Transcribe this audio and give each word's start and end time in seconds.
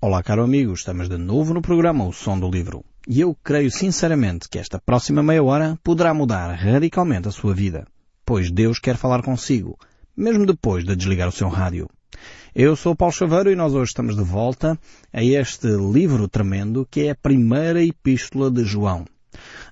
Olá, 0.00 0.22
caro 0.22 0.44
amigo, 0.44 0.72
estamos 0.74 1.08
de 1.08 1.18
novo 1.18 1.52
no 1.52 1.60
programa 1.60 2.06
O 2.06 2.12
Som 2.12 2.38
do 2.38 2.48
Livro. 2.48 2.84
E 3.08 3.20
eu 3.20 3.36
creio 3.42 3.68
sinceramente 3.68 4.48
que 4.48 4.56
esta 4.56 4.78
próxima 4.78 5.24
meia 5.24 5.42
hora 5.42 5.76
poderá 5.82 6.14
mudar 6.14 6.54
radicalmente 6.54 7.26
a 7.26 7.32
sua 7.32 7.52
vida, 7.52 7.84
pois 8.24 8.48
Deus 8.48 8.78
quer 8.78 8.96
falar 8.96 9.24
consigo, 9.24 9.76
mesmo 10.16 10.46
depois 10.46 10.84
de 10.84 10.94
desligar 10.94 11.28
o 11.28 11.32
seu 11.32 11.48
rádio. 11.48 11.90
Eu 12.54 12.76
sou 12.76 12.94
Paulo 12.94 13.12
Chaveiro 13.12 13.50
e 13.50 13.56
nós 13.56 13.74
hoje 13.74 13.88
estamos 13.88 14.14
de 14.14 14.22
volta 14.22 14.78
a 15.12 15.24
este 15.24 15.66
livro 15.66 16.28
tremendo 16.28 16.86
que 16.88 17.08
é 17.08 17.10
a 17.10 17.16
primeira 17.16 17.82
epístola 17.82 18.52
de 18.52 18.62
João. 18.62 19.04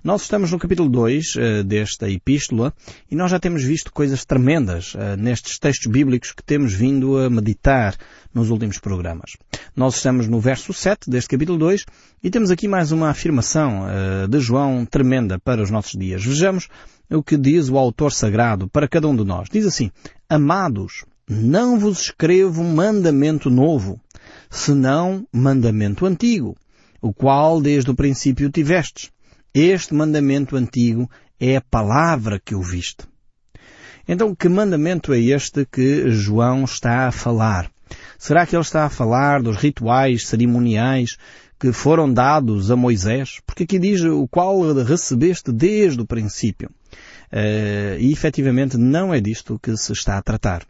Nós 0.03 0.23
estamos 0.23 0.53
no 0.53 0.59
capítulo 0.59 0.89
2 0.89 1.35
uh, 1.35 1.41
eh, 1.41 1.63
desta 1.63 2.09
epístola 2.09 2.73
e 3.11 3.17
nós 3.17 3.31
já 3.31 3.41
temos 3.41 3.65
visto 3.65 3.93
coisas 3.93 4.25
tremendas 4.25 4.95
uh, 4.95 5.17
nestes 5.19 5.59
textos 5.59 5.91
bíblicos 5.91 6.33
que 6.33 6.45
temos 6.45 6.73
vindo 6.73 7.19
a 7.19 7.29
meditar 7.29 7.97
nos 8.33 8.51
últimos 8.51 8.79
programas. 8.79 9.33
Nós 9.75 9.97
estamos 9.97 10.29
no 10.29 10.39
verso 10.39 10.73
7 10.73 11.11
deste 11.11 11.31
capítulo 11.31 11.59
2 11.59 11.85
e 12.23 12.31
temos 12.31 12.51
aqui 12.51 12.69
mais 12.69 12.93
uma 12.93 13.11
afirmação 13.11 13.85
uh, 13.85 14.29
de 14.29 14.39
João 14.39 14.87
tremenda 14.87 15.39
para 15.39 15.63
os 15.63 15.71
nossos 15.71 15.99
dias. 15.99 16.25
Vejamos 16.25 16.69
o 17.11 17.23
que 17.23 17.37
diz 17.37 17.69
o 17.69 17.79
autor 17.79 18.13
sagrado 18.13 18.69
para 18.69 18.87
cada 18.87 19.09
um 19.09 19.17
de 19.17 19.25
nós. 19.25 19.49
Diz 19.51 19.67
assim, 19.67 19.91
Amados, 20.29 21.05
não 21.29 21.79
vos 21.79 22.01
escrevo 22.03 22.63
um 22.63 22.75
mandamento 22.75 23.51
novo, 23.51 24.01
senão 24.49 25.27
mandamento 25.33 26.07
antigo, 26.07 26.57
o 27.03 27.13
qual 27.13 27.61
desde 27.61 27.91
o 27.91 27.97
princípio 27.97 28.51
tivestes 28.51 29.11
este 29.59 29.95
mandamento 29.95 30.55
antigo 30.55 31.11
é 31.41 31.57
a 31.57 31.63
palavra 31.63 32.39
que 32.39 32.55
ouviste. 32.55 33.05
Então, 34.07 34.35
que 34.35 34.51
mandamento 34.51 35.15
é 35.15 35.19
este 35.19 35.65
que 35.65 36.11
João 36.11 36.65
está 36.65 37.09
a 37.09 37.11
falar? 37.11 37.71
Será 38.19 38.45
que 38.45 38.55
ele 38.55 38.63
está 38.63 38.85
a 38.85 38.91
falar 38.91 39.43
dos 39.43 39.57
rituais 39.57 40.27
cerimoniais 40.27 41.17
que 41.59 41.73
foram 41.73 42.13
dados 42.13 42.71
a 42.71 42.77
Moisés? 42.77 43.41
Porque 43.47 43.63
aqui 43.63 43.79
diz 43.79 44.03
o 44.03 44.29
qual 44.29 44.61
recebeste 44.75 45.51
desde 45.51 46.03
o 46.03 46.07
princípio. 46.07 46.71
Uh, 47.33 47.99
e 47.99 48.13
efetivamente 48.13 48.77
não 48.77 49.13
é 49.13 49.21
disto 49.21 49.59
que 49.59 49.77
se 49.77 49.93
está 49.93 50.17
a 50.17 50.23
tratar. 50.23 50.63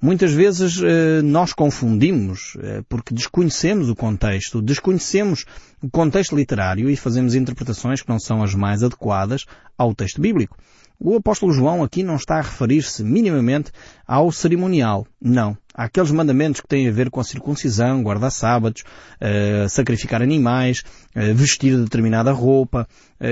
Muitas 0.00 0.32
vezes 0.32 0.78
uh, 0.78 1.22
nós 1.24 1.52
confundimos 1.52 2.54
uh, 2.56 2.84
porque 2.88 3.14
desconhecemos 3.14 3.88
o 3.88 3.96
contexto, 3.96 4.60
desconhecemos 4.60 5.46
o 5.82 5.90
contexto 5.90 6.36
literário 6.36 6.90
e 6.90 6.96
fazemos 6.96 7.34
interpretações 7.34 8.02
que 8.02 8.08
não 8.08 8.18
são 8.18 8.42
as 8.42 8.54
mais 8.54 8.82
adequadas 8.82 9.46
ao 9.76 9.94
texto 9.94 10.20
bíblico. 10.20 10.56
O 11.04 11.16
apóstolo 11.16 11.52
João 11.52 11.82
aqui 11.82 12.04
não 12.04 12.14
está 12.14 12.36
a 12.36 12.42
referir-se 12.42 13.02
minimamente 13.02 13.72
ao 14.06 14.30
cerimonial. 14.30 15.04
Não. 15.20 15.56
Aqueles 15.74 16.10
mandamentos 16.10 16.60
que 16.60 16.68
têm 16.68 16.88
a 16.88 16.92
ver 16.92 17.10
com 17.10 17.20
a 17.20 17.24
circuncisão, 17.24 18.02
guardar 18.02 18.30
sábados, 18.30 18.82
uh, 18.82 19.68
sacrificar 19.68 20.22
animais, 20.22 20.84
uh, 21.16 21.34
vestir 21.34 21.76
determinada 21.78 22.32
roupa. 22.32 22.86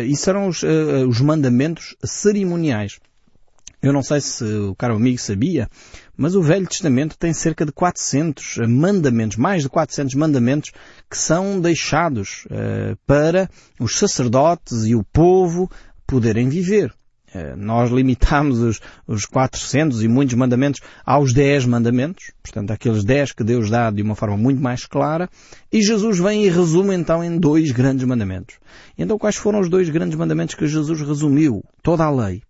Isso 0.07 0.31
eram 0.31 0.49
os, 0.49 0.63
os 0.63 1.21
mandamentos 1.21 1.97
cerimoniais. 2.05 2.99
Eu 3.83 3.93
não 3.93 4.03
sei 4.03 4.21
se 4.21 4.45
o 4.45 4.75
caro 4.77 4.95
amigo 4.95 5.19
sabia, 5.19 5.69
mas 6.17 6.37
o 6.37 6.43
Velho 6.43 6.69
Testamento 6.69 7.19
tem 7.19 7.33
cerca 7.33 7.67
de 7.67 7.73
400 7.73 8.59
mandamentos, 8.69 9.37
mais 9.37 9.63
de 9.63 9.69
400 9.69 10.15
mandamentos 10.15 10.71
que 11.11 11.17
são 11.17 11.61
deixados 11.61 12.47
para 13.07 13.51
os 13.81 13.99
sacerdotes 13.99 14.85
e 14.85 14.95
o 14.95 15.03
povo 15.03 15.69
poderem 16.07 16.49
viver. 16.49 16.95
Eh, 17.33 17.55
nós 17.57 17.91
limitamos 17.91 18.59
os, 18.59 18.81
os 19.07 19.25
400 19.25 20.03
e 20.03 20.09
muitos 20.09 20.35
mandamentos 20.35 20.81
aos 21.05 21.33
10 21.33 21.67
mandamentos, 21.67 22.33
portanto 22.43 22.73
aqueles 22.73 23.05
10 23.05 23.33
que 23.33 23.45
Deus 23.45 23.71
dá 23.71 23.91
de 23.91 24.03
uma 24.03 24.17
forma 24.17 24.37
muito 24.37 24.61
mais 24.61 24.85
clara, 24.85 25.29
e 25.73 25.81
Jesus 25.81 26.19
vem 26.19 26.45
e 26.45 26.49
resume 26.49 26.95
então 26.95 27.23
em 27.23 27.39
dois 27.39 27.71
grandes 27.71 28.05
mandamentos. 28.05 28.57
Então 28.99 29.19
quais 29.19 29.37
foram 29.37 29.61
os 29.61 29.69
dois 29.69 29.89
grandes 29.89 30.17
mandamentos 30.19 30.55
que 30.55 30.67
Jesus 30.67 31.01
resumiu? 31.01 31.65
Toda 31.83 32.05
a 32.05 32.11
lei. 32.11 32.43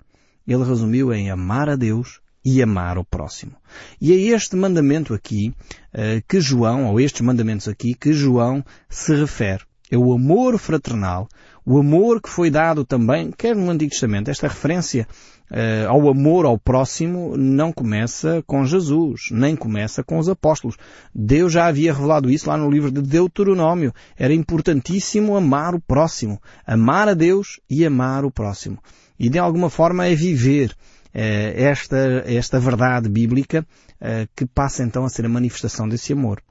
Ele 0.47 0.65
resumiu 0.65 1.13
em 1.13 1.31
amar 1.31 1.69
a 1.69 1.77
Deus 1.77 2.21
e 2.45 2.63
amar 2.63 2.97
o 2.97 3.05
próximo. 3.05 3.53
E 4.01 4.13
é 4.13 4.35
este 4.35 4.57
mandamento 4.57 5.13
aqui 5.13 5.55
uh, 5.93 6.23
que 6.27 6.41
João, 6.41 6.87
ou 6.87 6.99
estes 6.99 7.21
mandamentos 7.21 7.69
aqui, 7.69 7.95
que 7.95 8.13
João 8.13 8.65
se 8.89 9.15
refere. 9.15 9.63
É 9.91 9.99
o 9.99 10.13
amor 10.13 10.57
fraternal, 10.59 11.29
o 11.65 11.79
amor 11.79 12.21
que 12.21 12.29
foi 12.29 12.51
dado 12.51 12.85
também, 12.85 13.31
quer 13.31 13.55
no 13.55 13.71
Antigo 13.71 13.91
Testamento, 13.91 14.31
esta 14.31 14.49
referência 14.49 15.07
uh, 15.51 15.89
ao 15.89 16.09
amor 16.09 16.47
ao 16.47 16.59
próximo 16.59 17.37
não 17.37 17.73
começa 17.73 18.43
com 18.47 18.65
Jesus, 18.65 19.29
nem 19.31 19.55
começa 19.55 20.03
com 20.03 20.19
os 20.19 20.29
apóstolos. 20.29 20.77
Deus 21.15 21.53
já 21.53 21.67
havia 21.67 21.93
revelado 21.93 22.31
isso 22.31 22.49
lá 22.49 22.57
no 22.57 22.71
livro 22.71 22.91
de 22.91 23.03
Deuteronômio. 23.03 23.93
Era 24.17 24.33
importantíssimo 24.33 25.37
amar 25.37 25.75
o 25.75 25.81
próximo, 25.81 26.41
amar 26.67 27.09
a 27.09 27.15
Deus 27.15 27.61
e 27.69 27.85
amar 27.85 28.25
o 28.25 28.31
próximo. 28.31 28.79
E 29.19 29.29
de 29.29 29.39
alguma 29.39 29.69
forma 29.69 30.07
é 30.07 30.15
viver 30.15 30.71
uh, 30.71 30.75
esta, 31.13 32.25
esta 32.27 32.59
verdade 32.59 33.09
bíblica 33.09 33.67
uh, 34.01 34.29
que 34.35 34.47
passa 34.47 34.83
então 34.83 35.05
a 35.05 35.09
ser 35.09 35.27
a 35.27 35.29
manifestação 35.29 35.89
desse 35.89 36.13
amor. 36.13 36.43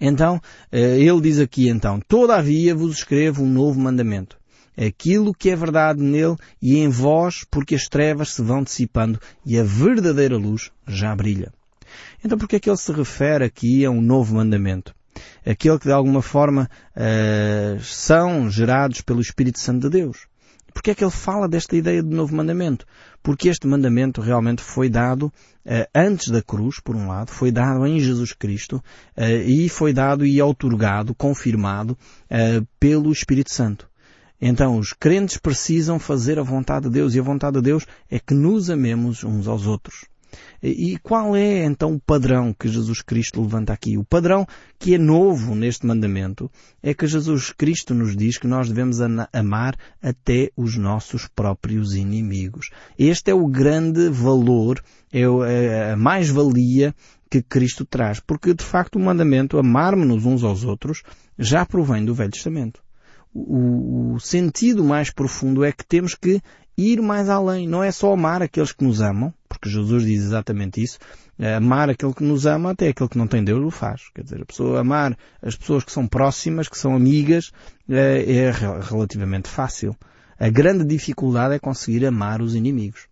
Então, 0.00 0.40
eh, 0.70 0.98
ele 0.98 1.20
diz 1.20 1.38
aqui 1.38 1.68
então, 1.68 2.00
todavia 2.06 2.74
vos 2.74 2.98
escrevo 2.98 3.42
um 3.42 3.48
novo 3.48 3.80
mandamento. 3.80 4.36
Aquilo 4.76 5.32
que 5.32 5.50
é 5.50 5.56
verdade 5.56 6.02
nele 6.02 6.36
e 6.60 6.76
em 6.78 6.88
vós, 6.88 7.44
porque 7.50 7.74
as 7.74 7.88
trevas 7.88 8.34
se 8.34 8.42
vão 8.42 8.62
dissipando 8.62 9.18
e 9.44 9.58
a 9.58 9.62
verdadeira 9.62 10.36
luz 10.36 10.70
já 10.86 11.16
brilha. 11.16 11.50
Então, 12.22 12.36
porque 12.36 12.56
é 12.56 12.60
que 12.60 12.68
ele 12.68 12.76
se 12.76 12.92
refere 12.92 13.44
aqui 13.44 13.84
a 13.84 13.90
um 13.90 14.02
novo 14.02 14.34
mandamento? 14.34 14.94
Aquele 15.46 15.78
que 15.78 15.86
de 15.86 15.92
alguma 15.92 16.20
forma 16.20 16.68
uh, 16.94 17.80
são 17.80 18.50
gerados 18.50 19.00
pelo 19.00 19.20
Espírito 19.20 19.58
Santo 19.58 19.88
de 19.88 19.98
Deus. 19.98 20.26
Porquê 20.76 20.90
é 20.90 20.94
que 20.94 21.02
ele 21.02 21.10
fala 21.10 21.48
desta 21.48 21.74
ideia 21.74 22.02
de 22.02 22.14
novo 22.14 22.36
mandamento? 22.36 22.84
Porque 23.22 23.48
este 23.48 23.66
mandamento 23.66 24.20
realmente 24.20 24.60
foi 24.60 24.90
dado 24.90 25.32
uh, 25.64 25.88
antes 25.94 26.28
da 26.28 26.42
cruz, 26.42 26.80
por 26.80 26.94
um 26.94 27.08
lado, 27.08 27.30
foi 27.30 27.50
dado 27.50 27.86
em 27.86 27.98
Jesus 27.98 28.34
Cristo 28.34 28.76
uh, 29.16 29.22
e 29.46 29.70
foi 29.70 29.94
dado 29.94 30.26
e 30.26 30.40
outorgado, 30.40 31.14
confirmado 31.14 31.92
uh, 32.30 32.66
pelo 32.78 33.10
Espírito 33.10 33.54
Santo. 33.54 33.88
Então, 34.38 34.76
os 34.76 34.92
crentes 34.92 35.38
precisam 35.38 35.98
fazer 35.98 36.38
a 36.38 36.42
vontade 36.42 36.84
de 36.88 36.92
Deus 36.92 37.14
e 37.14 37.20
a 37.20 37.22
vontade 37.22 37.56
de 37.56 37.62
Deus 37.62 37.86
é 38.10 38.20
que 38.20 38.34
nos 38.34 38.68
amemos 38.68 39.24
uns 39.24 39.48
aos 39.48 39.66
outros. 39.66 40.04
E 40.62 40.98
qual 40.98 41.36
é 41.36 41.64
então 41.64 41.94
o 41.94 42.00
padrão 42.00 42.52
que 42.52 42.68
Jesus 42.68 43.02
Cristo 43.02 43.40
levanta 43.40 43.72
aqui? 43.72 43.96
O 43.96 44.04
padrão 44.04 44.46
que 44.78 44.94
é 44.94 44.98
novo 44.98 45.54
neste 45.54 45.86
mandamento 45.86 46.50
é 46.82 46.94
que 46.94 47.06
Jesus 47.06 47.50
Cristo 47.50 47.94
nos 47.94 48.16
diz 48.16 48.38
que 48.38 48.46
nós 48.46 48.68
devemos 48.68 48.98
amar 49.32 49.76
até 50.02 50.50
os 50.56 50.76
nossos 50.76 51.26
próprios 51.26 51.94
inimigos. 51.94 52.70
Este 52.98 53.30
é 53.30 53.34
o 53.34 53.46
grande 53.46 54.08
valor, 54.08 54.82
é 55.12 55.92
a 55.92 55.96
mais-valia 55.96 56.94
que 57.30 57.42
Cristo 57.42 57.84
traz, 57.84 58.20
porque 58.20 58.54
de 58.54 58.64
facto 58.64 58.96
o 58.96 59.00
mandamento 59.00 59.58
amarmos-nos 59.58 60.24
uns 60.24 60.44
aos 60.44 60.64
outros 60.64 61.02
já 61.38 61.66
provém 61.66 62.04
do 62.04 62.14
Velho 62.14 62.30
Testamento. 62.30 62.82
O, 63.34 64.14
o 64.14 64.20
sentido 64.20 64.82
mais 64.82 65.10
profundo 65.10 65.64
é 65.64 65.70
que 65.70 65.84
temos 65.84 66.14
que 66.14 66.40
ir 66.76 67.00
mais 67.02 67.28
além. 67.28 67.66
Não 67.66 67.82
é 67.82 67.90
só 67.90 68.12
amar 68.12 68.42
aqueles 68.42 68.72
que 68.72 68.84
nos 68.84 69.00
amam, 69.00 69.32
porque 69.56 69.70
Jesus 69.70 70.04
diz 70.04 70.22
exatamente 70.22 70.82
isso. 70.82 70.98
É 71.38 71.54
amar 71.54 71.90
aquele 71.90 72.14
que 72.14 72.22
nos 72.22 72.46
ama 72.46 72.70
até 72.70 72.88
aquele 72.88 73.08
que 73.08 73.18
não 73.18 73.26
tem 73.26 73.42
Deus 73.42 73.64
o 73.64 73.70
faz. 73.70 74.02
Quer 74.14 74.22
dizer, 74.22 74.42
a 74.42 74.46
pessoa 74.46 74.80
amar 74.80 75.16
as 75.42 75.56
pessoas 75.56 75.84
que 75.84 75.92
são 75.92 76.06
próximas, 76.06 76.68
que 76.68 76.78
são 76.78 76.94
amigas, 76.94 77.52
é, 77.88 78.32
é 78.32 78.50
relativamente 78.50 79.48
fácil. 79.48 79.96
A 80.38 80.48
grande 80.48 80.84
dificuldade 80.84 81.54
é 81.54 81.58
conseguir 81.58 82.04
amar 82.06 82.42
os 82.42 82.54
inimigos. 82.54 83.06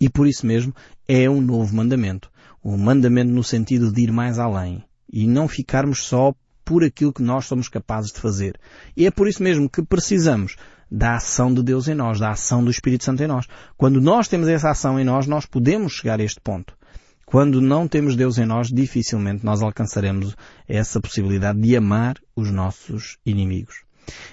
E 0.00 0.08
por 0.08 0.26
isso 0.26 0.46
mesmo 0.46 0.74
é 1.08 1.28
um 1.28 1.40
novo 1.40 1.74
mandamento. 1.74 2.30
Um 2.64 2.76
mandamento 2.76 3.32
no 3.32 3.42
sentido 3.42 3.90
de 3.90 4.02
ir 4.02 4.12
mais 4.12 4.38
além. 4.38 4.84
E 5.10 5.26
não 5.26 5.48
ficarmos 5.48 6.04
só 6.04 6.34
por 6.64 6.82
aquilo 6.84 7.12
que 7.12 7.22
nós 7.22 7.46
somos 7.46 7.68
capazes 7.68 8.12
de 8.12 8.20
fazer. 8.20 8.58
E 8.96 9.06
é 9.06 9.10
por 9.10 9.28
isso 9.28 9.42
mesmo 9.42 9.70
que 9.70 9.82
precisamos 9.82 10.56
da 10.90 11.16
ação 11.16 11.52
de 11.52 11.62
Deus 11.62 11.88
em 11.88 11.94
nós, 11.94 12.20
da 12.20 12.30
ação 12.30 12.62
do 12.62 12.70
Espírito 12.70 13.04
Santo 13.04 13.22
em 13.22 13.26
nós. 13.26 13.46
Quando 13.76 14.00
nós 14.00 14.28
temos 14.28 14.48
essa 14.48 14.70
ação 14.70 14.98
em 14.98 15.04
nós, 15.04 15.26
nós 15.26 15.46
podemos 15.46 15.92
chegar 15.92 16.20
a 16.20 16.24
este 16.24 16.40
ponto. 16.40 16.74
Quando 17.24 17.60
não 17.60 17.88
temos 17.88 18.14
Deus 18.14 18.38
em 18.38 18.46
nós, 18.46 18.68
dificilmente 18.68 19.44
nós 19.44 19.60
alcançaremos 19.60 20.36
essa 20.68 21.00
possibilidade 21.00 21.60
de 21.60 21.76
amar 21.76 22.14
os 22.36 22.52
nossos 22.52 23.18
inimigos. 23.26 23.84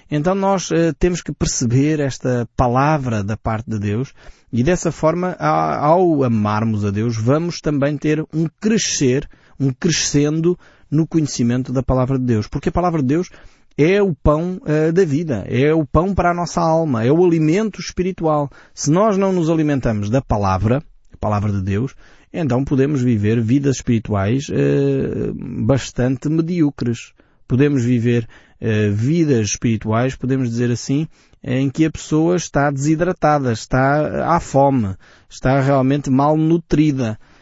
Então 0.08 0.34
nós 0.34 0.70
uh, 0.70 0.94
temos 0.96 1.20
que 1.20 1.32
perceber 1.32 1.98
esta 1.98 2.48
palavra 2.56 3.24
da 3.24 3.36
parte 3.36 3.68
de 3.68 3.80
Deus 3.80 4.14
e 4.52 4.62
dessa 4.62 4.92
forma, 4.92 5.32
ao 5.32 6.22
amarmos 6.22 6.84
a 6.84 6.92
Deus, 6.92 7.16
vamos 7.16 7.60
também 7.60 7.98
ter 7.98 8.24
um 8.32 8.46
crescer, 8.60 9.28
um 9.58 9.72
crescendo 9.72 10.56
no 10.88 11.08
conhecimento 11.08 11.72
da 11.72 11.82
palavra 11.82 12.16
de 12.16 12.24
Deus. 12.24 12.46
Porque 12.46 12.68
a 12.68 12.72
palavra 12.72 13.02
de 13.02 13.08
Deus 13.08 13.28
é 13.76 14.02
o 14.02 14.14
pão 14.14 14.60
uh, 14.62 14.92
da 14.92 15.04
vida, 15.04 15.44
é 15.48 15.72
o 15.74 15.84
pão 15.84 16.14
para 16.14 16.30
a 16.30 16.34
nossa 16.34 16.60
alma, 16.60 17.04
é 17.04 17.10
o 17.10 17.24
alimento 17.24 17.80
espiritual. 17.80 18.48
Se 18.72 18.90
nós 18.90 19.16
não 19.16 19.32
nos 19.32 19.50
alimentamos 19.50 20.08
da 20.08 20.22
palavra, 20.22 20.82
a 21.12 21.16
palavra 21.16 21.52
de 21.52 21.60
Deus, 21.60 21.94
então 22.32 22.64
podemos 22.64 23.02
viver 23.02 23.40
vidas 23.40 23.76
espirituais 23.76 24.48
uh, 24.48 25.34
bastante 25.64 26.28
medíocres. 26.28 27.12
Podemos 27.46 27.84
viver 27.84 28.28
uh, 28.60 28.92
vidas 28.92 29.48
espirituais, 29.50 30.16
podemos 30.16 30.48
dizer 30.48 30.70
assim, 30.70 31.06
em 31.42 31.68
que 31.68 31.84
a 31.84 31.90
pessoa 31.90 32.36
está 32.36 32.70
desidratada, 32.70 33.52
está 33.52 34.34
à 34.34 34.40
fome, 34.40 34.94
está 35.28 35.60
realmente 35.60 36.10
malnutrida. 36.10 37.18
Uh, 37.20 37.33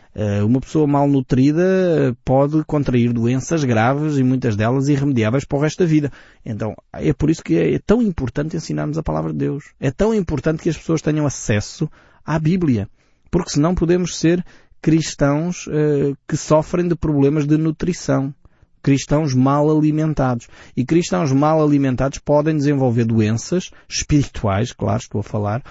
uma 0.45 0.61
pessoa 0.61 0.87
malnutrida 0.87 2.15
pode 2.25 2.63
contrair 2.65 3.13
doenças 3.13 3.65
graves 3.65 4.19
e 4.19 4.23
muitas 4.23 4.57
delas 4.57 4.89
irremediáveis 4.89 5.45
para 5.45 5.59
o 5.59 5.61
resto 5.61 5.79
da 5.79 5.87
vida. 5.87 6.13
Então, 6.45 6.75
é 6.93 7.13
por 7.13 7.31
isso 7.31 7.43
que 7.43 7.57
é 7.57 7.79
tão 7.79 8.03
importante 8.03 8.57
ensinarmos 8.57 8.99
a 8.99 9.03
palavra 9.03 9.33
de 9.33 9.39
Deus. 9.39 9.65
É 9.81 9.91
tão 9.91 10.15
importante 10.15 10.63
que 10.63 10.69
as 10.69 10.77
pessoas 10.77 11.01
tenham 11.01 11.25
acesso 11.25 11.91
à 12.25 12.39
Bíblia. 12.39 12.89
Porque 13.31 13.51
senão 13.51 13.75
podemos 13.75 14.19
ser 14.19 14.45
cristãos 14.83 15.67
uh, 15.69 16.17
que 16.29 16.37
sofrem 16.37 16.87
de 16.87 16.95
problemas 16.95 17.47
de 17.47 17.57
nutrição. 17.57 18.35
Cristãos 18.83 19.33
mal 19.33 19.71
alimentados. 19.71 20.49
E 20.77 20.85
cristãos 20.85 21.33
mal 21.33 21.63
alimentados 21.63 22.19
podem 22.19 22.57
desenvolver 22.57 23.05
doenças 23.05 23.71
espirituais, 23.89 24.73
claro, 24.73 25.01
estou 25.01 25.21
a 25.21 25.25
falar, 25.25 25.63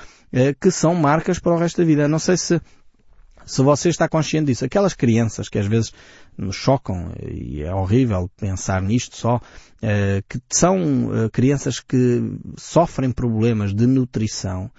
que 0.61 0.71
são 0.71 0.95
marcas 0.95 1.37
para 1.37 1.53
o 1.53 1.57
resto 1.57 1.81
da 1.81 1.83
vida. 1.83 2.07
Não 2.07 2.19
sei 2.19 2.37
se 2.37 2.61
se 3.45 3.61
você 3.61 3.89
está 3.89 4.07
consciente 4.07 4.47
disso, 4.47 4.65
aquelas 4.65 4.93
crianças 4.93 5.49
que 5.49 5.59
às 5.59 5.67
vezes 5.67 5.93
nos 6.37 6.55
chocam, 6.55 7.11
e 7.21 7.61
é 7.61 7.73
horrível 7.73 8.29
pensar 8.37 8.81
nisto 8.81 9.15
só, 9.15 9.39
eh, 9.81 10.23
que 10.27 10.39
são 10.49 11.29
crianças 11.31 11.79
que 11.79 12.21
sofrem 12.57 13.11
problemas 13.11 13.73
de 13.73 13.85
nutrição, 13.85 14.71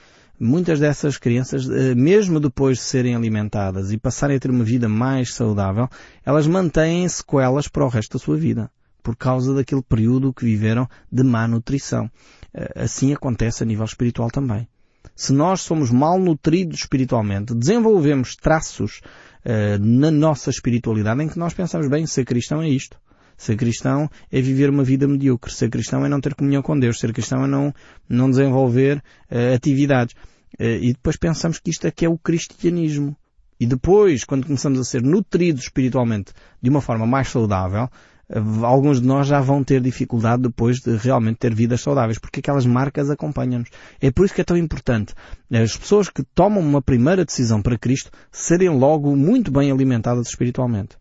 muitas 0.43 0.81
dessas 0.81 1.17
crianças, 1.17 1.69
eh, 1.71 1.95
mesmo 1.95 2.41
depois 2.41 2.79
de 2.79 2.85
serem 2.85 3.15
alimentadas 3.15 3.93
e 3.93 3.99
passarem 3.99 4.37
a 4.37 4.41
ter 4.41 4.51
uma 4.51 4.65
vida 4.65 4.89
mais 4.89 5.33
saudável, 5.33 5.89
elas 6.25 6.47
mantêm 6.47 7.09
sequelas 7.09 7.69
para 7.69 7.85
o 7.85 7.89
resto 7.89 8.19
da 8.19 8.25
sua 8.25 8.37
vida, 8.37 8.71
por 9.03 9.17
causa 9.17 9.55
daquele 9.55 9.83
período 9.83 10.35
que 10.35 10.45
viveram 10.45 10.89
de 11.11 11.23
má 11.23 11.47
nutrição. 11.47 12.11
Eh, 12.53 12.83
assim 12.83 13.13
acontece 13.13 13.63
a 13.63 13.67
nível 13.67 13.85
espiritual 13.85 14.31
também. 14.31 14.69
Se 15.15 15.33
nós 15.33 15.61
somos 15.61 15.91
malnutridos 15.91 16.81
espiritualmente, 16.81 17.55
desenvolvemos 17.55 18.37
traços 18.37 19.01
uh, 19.45 19.79
na 19.79 20.11
nossa 20.11 20.51
espiritualidade 20.51 21.23
em 21.23 21.29
que 21.29 21.39
nós 21.39 21.55
pensamos, 21.55 21.89
bem, 21.89 22.07
ser 22.07 22.25
cristão 22.25 22.63
é 22.63 22.69
isto. 22.69 22.97
Ser 23.37 23.57
cristão 23.57 24.09
é 24.31 24.41
viver 24.41 24.71
uma 24.71 24.85
vida 24.85 25.09
medíocre. 25.09 25.53
Ser 25.53 25.69
cristão 25.69 26.05
é 26.05 26.09
não 26.09 26.21
ter 26.21 26.35
comunhão 26.35 26.63
com 26.63 26.79
Deus. 26.79 27.01
Ser 27.01 27.13
cristão 27.13 27.45
é 27.45 27.49
não, 27.49 27.75
não 28.09 28.31
desenvolver 28.31 28.99
uh, 29.31 29.55
atividades. 29.55 30.15
Uh, 30.61 30.79
e 30.81 30.93
depois 30.93 31.17
pensamos 31.17 31.59
que 31.59 31.71
isto 31.71 31.87
é 31.87 31.91
que 31.91 32.05
é 32.05 32.09
o 32.09 32.19
cristianismo. 32.19 33.17
E 33.59 33.67
depois, 33.67 34.25
quando 34.25 34.47
começamos 34.47 34.81
a 34.81 34.85
ser 34.85 35.03
nutridos 35.03 35.65
espiritualmente 35.65 36.33
de 36.61 36.69
uma 36.69 36.81
forma 36.81 37.07
mais 37.07 37.29
saudável, 37.29 37.89
alguns 38.63 39.01
de 39.01 39.07
nós 39.07 39.27
já 39.27 39.41
vão 39.41 39.63
ter 39.63 39.81
dificuldade 39.81 40.43
depois 40.43 40.81
de 40.81 40.97
realmente 40.97 41.37
ter 41.37 41.55
vidas 41.55 41.81
saudáveis, 41.81 42.19
porque 42.19 42.41
aquelas 42.41 42.67
marcas 42.67 43.11
acompanham-nos. 43.11 43.69
É 44.01 44.11
por 44.11 44.25
isso 44.25 44.35
que 44.35 44.41
é 44.41 44.45
tão 44.45 44.57
importante 44.57 45.15
as 45.61 45.77
pessoas 45.77 46.09
que 46.09 46.23
tomam 46.35 46.61
uma 46.61 46.81
primeira 46.81 47.25
decisão 47.25 47.61
para 47.61 47.79
Cristo 47.79 48.11
serem 48.31 48.71
logo 48.71 49.15
muito 49.15 49.51
bem 49.51 49.71
alimentadas 49.71 50.29
espiritualmente. 50.29 50.97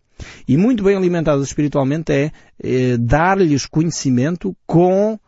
E 0.48 0.57
muito 0.57 0.83
bem 0.83 0.95
alimentados 0.95 1.48
espiritualmente 1.48 2.12
é, 2.12 2.31
é 2.62 2.98
dar-lhes 2.98 3.66
conhecimento 3.66 4.56
com 4.68 5.19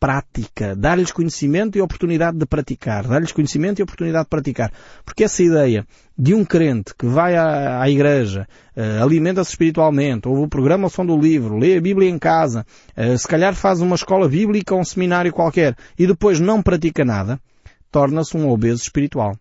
prática, 0.00 0.74
dar-lhes 0.74 1.12
conhecimento 1.12 1.76
e 1.76 1.82
oportunidade 1.82 2.38
de 2.38 2.46
praticar, 2.46 3.06
dar-lhes 3.06 3.32
conhecimento 3.32 3.78
e 3.78 3.82
oportunidade 3.82 4.24
de 4.24 4.30
praticar. 4.30 4.72
Porque 5.04 5.24
essa 5.24 5.42
ideia 5.42 5.86
de 6.18 6.34
um 6.34 6.42
crente 6.42 6.94
que 6.98 7.06
vai 7.06 7.36
à, 7.36 7.82
à 7.82 7.90
igreja, 7.90 8.48
uh, 8.74 9.04
alimenta-se 9.04 9.50
espiritualmente, 9.50 10.26
ouve 10.26 10.42
o 10.42 10.48
programa 10.48 10.84
ao 10.84 10.90
som 10.90 11.04
do 11.04 11.16
livro, 11.16 11.58
lê 11.58 11.76
a 11.76 11.80
Bíblia 11.80 12.08
em 12.08 12.18
casa, 12.18 12.64
uh, 12.96 13.16
se 13.16 13.28
calhar 13.28 13.54
faz 13.54 13.82
uma 13.82 13.94
escola 13.94 14.26
bíblica 14.26 14.74
ou 14.74 14.80
um 14.80 14.84
seminário 14.84 15.32
qualquer 15.32 15.76
e 15.98 16.06
depois 16.06 16.40
não 16.40 16.62
pratica 16.62 17.04
nada, 17.04 17.38
torna-se 17.92 18.34
um 18.36 18.48
obeso 18.48 18.82
espiritual. 18.82 19.36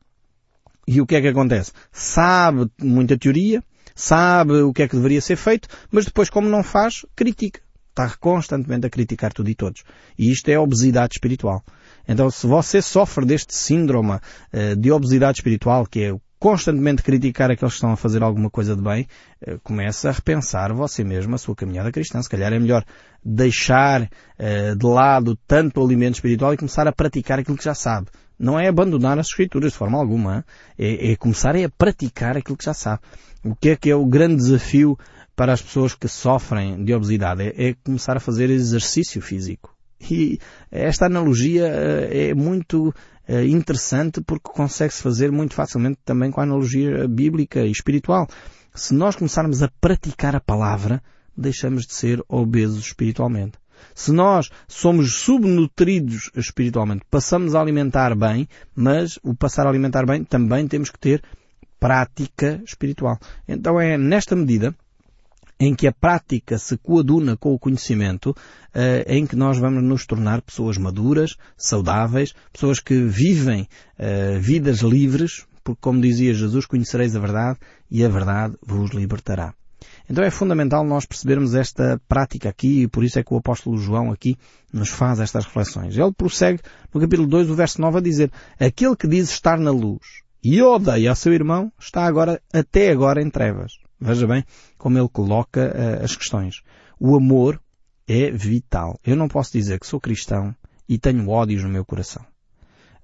E 0.85 0.99
o 0.99 1.05
que 1.05 1.15
é 1.15 1.21
que 1.21 1.27
acontece? 1.27 1.71
Sabe 1.91 2.69
muita 2.81 3.17
teoria, 3.17 3.63
sabe 3.95 4.53
o 4.61 4.73
que 4.73 4.83
é 4.83 4.87
que 4.89 4.95
deveria 4.95 5.21
ser 5.21 5.37
feito, 5.37 5.69
mas 5.89 6.03
depois, 6.03 6.29
como 6.29 6.49
não 6.49 6.63
faz, 6.63 7.05
critica. 7.15 7.61
Está 7.99 8.15
constantemente 8.17 8.87
a 8.87 8.89
criticar 8.89 9.33
tudo 9.33 9.49
e 9.49 9.55
todos. 9.55 9.83
E 10.17 10.31
isto 10.31 10.47
é 10.47 10.57
obesidade 10.57 11.15
espiritual. 11.15 11.61
Então, 12.07 12.31
se 12.31 12.47
você 12.47 12.81
sofre 12.81 13.25
deste 13.25 13.53
síndrome 13.53 14.13
uh, 14.13 14.75
de 14.77 14.89
obesidade 14.89 15.39
espiritual, 15.39 15.85
que 15.85 16.03
é 16.03 16.15
constantemente 16.39 17.03
criticar 17.03 17.51
aqueles 17.51 17.73
que 17.73 17.77
estão 17.77 17.91
a 17.91 17.97
fazer 17.97 18.23
alguma 18.23 18.49
coisa 18.49 18.73
de 18.73 18.81
bem, 18.81 19.05
uh, 19.45 19.59
começa 19.63 20.07
a 20.07 20.13
repensar 20.13 20.71
você 20.71 21.03
mesmo 21.03 21.35
a 21.35 21.37
sua 21.37 21.53
caminhada 21.53 21.91
cristã. 21.91 22.21
Se 22.21 22.29
calhar 22.29 22.53
é 22.53 22.57
melhor 22.57 22.85
deixar 23.21 24.03
uh, 24.03 24.75
de 24.77 24.85
lado 24.85 25.37
tanto 25.45 25.81
o 25.81 25.85
alimento 25.85 26.15
espiritual 26.15 26.53
e 26.53 26.57
começar 26.57 26.87
a 26.87 26.93
praticar 26.93 27.39
aquilo 27.39 27.57
que 27.57 27.65
já 27.65 27.75
sabe. 27.75 28.07
Não 28.39 28.57
é 28.57 28.69
abandonar 28.69 29.19
as 29.19 29.27
escrituras 29.27 29.73
de 29.73 29.77
forma 29.77 29.97
alguma. 29.97 30.45
É, 30.77 31.11
é 31.11 31.15
começar 31.17 31.53
a 31.53 31.69
praticar 31.77 32.37
aquilo 32.37 32.55
que 32.55 32.63
já 32.63 32.73
sabe. 32.73 33.01
O 33.43 33.53
que 33.53 33.69
é 33.69 33.75
que 33.75 33.89
é 33.89 33.95
o 33.95 34.05
grande 34.05 34.37
desafio 34.37 34.97
para 35.39 35.53
as 35.53 35.61
pessoas 35.61 35.95
que 35.95 36.09
sofrem 36.09 36.83
de 36.83 36.93
obesidade? 36.93 37.43
É, 37.43 37.69
é 37.69 37.73
começar 37.81 38.17
a 38.17 38.19
fazer 38.19 38.49
exercício 38.49 39.21
físico. 39.21 39.73
E 40.11 40.37
esta 40.69 41.05
analogia 41.05 41.65
eh, 41.65 42.31
é 42.31 42.33
muito 42.33 42.93
eh, 43.25 43.45
interessante 43.45 44.19
porque 44.19 44.49
consegue-se 44.49 45.01
fazer 45.01 45.31
muito 45.31 45.53
facilmente 45.53 45.97
também 46.03 46.29
com 46.29 46.41
a 46.41 46.43
analogia 46.43 47.07
bíblica 47.07 47.61
e 47.61 47.71
espiritual. 47.71 48.27
Se 48.75 48.93
nós 48.93 49.15
começarmos 49.15 49.63
a 49.63 49.71
praticar 49.79 50.35
a 50.35 50.41
palavra, 50.41 51.01
deixamos 51.37 51.87
de 51.87 51.93
ser 51.93 52.21
obesos 52.27 52.87
espiritualmente. 52.87 53.57
Se 53.95 54.11
nós 54.11 54.49
somos 54.67 55.21
subnutridos 55.21 56.29
espiritualmente, 56.35 57.05
passamos 57.09 57.55
a 57.55 57.61
alimentar 57.61 58.13
bem, 58.13 58.45
mas 58.75 59.17
o 59.23 59.33
passar 59.33 59.67
a 59.67 59.69
alimentar 59.69 60.05
bem 60.05 60.21
também 60.21 60.67
temos 60.67 60.89
que 60.89 60.99
ter 60.99 61.23
prática 61.79 62.61
espiritual. 62.65 63.17
Então 63.47 63.79
é 63.79 63.97
nesta 63.97 64.35
medida 64.35 64.75
em 65.59 65.75
que 65.75 65.87
a 65.87 65.91
prática 65.91 66.57
se 66.57 66.77
coaduna 66.77 67.35
com 67.35 67.53
o 67.53 67.59
conhecimento, 67.59 68.29
uh, 68.29 68.35
em 69.07 69.27
que 69.27 69.35
nós 69.35 69.57
vamos 69.57 69.83
nos 69.83 70.05
tornar 70.05 70.41
pessoas 70.41 70.77
maduras, 70.77 71.35
saudáveis, 71.57 72.33
pessoas 72.53 72.79
que 72.79 73.03
vivem 73.03 73.67
uh, 73.99 74.39
vidas 74.39 74.79
livres, 74.79 75.45
porque 75.63 75.81
como 75.81 75.99
dizia 75.99 76.33
Jesus, 76.33 76.65
conhecereis 76.65 77.15
a 77.15 77.19
verdade 77.19 77.59
e 77.91 78.05
a 78.05 78.09
verdade 78.09 78.55
vos 78.65 78.91
libertará. 78.91 79.53
Então 80.09 80.23
é 80.23 80.29
fundamental 80.31 80.83
nós 80.83 81.05
percebermos 81.05 81.53
esta 81.53 82.01
prática 82.07 82.49
aqui 82.49 82.83
e 82.83 82.87
por 82.87 83.03
isso 83.03 83.19
é 83.19 83.23
que 83.23 83.33
o 83.33 83.37
apóstolo 83.37 83.77
João 83.77 84.11
aqui 84.11 84.37
nos 84.73 84.89
faz 84.89 85.19
estas 85.19 85.45
reflexões. 85.45 85.95
Ele 85.95 86.13
prossegue 86.13 86.61
no 86.93 86.99
capítulo 86.99 87.27
2, 87.27 87.49
o 87.49 87.55
verso 87.55 87.79
9 87.79 87.97
a 87.97 88.01
dizer, 88.01 88.31
aquele 88.59 88.95
que 88.95 89.07
diz 89.07 89.29
estar 89.29 89.59
na 89.59 89.71
luz 89.71 90.23
e 90.43 90.61
odeia 90.61 91.11
a 91.11 91.15
seu 91.15 91.33
irmão, 91.33 91.71
está 91.79 92.05
agora, 92.05 92.41
até 92.51 92.91
agora, 92.91 93.21
em 93.21 93.29
trevas. 93.29 93.73
Veja 93.99 94.25
bem 94.27 94.43
como 94.77 94.97
ele 94.97 95.09
coloca 95.09 95.73
uh, 95.75 96.03
as 96.03 96.15
questões. 96.15 96.61
O 96.99 97.15
amor 97.15 97.61
é 98.07 98.31
vital. 98.31 98.99
Eu 99.05 99.15
não 99.15 99.27
posso 99.27 99.51
dizer 99.51 99.79
que 99.79 99.87
sou 99.87 99.99
cristão 99.99 100.55
e 100.87 100.97
tenho 100.97 101.29
ódios 101.29 101.63
no 101.63 101.69
meu 101.69 101.85
coração. 101.85 102.25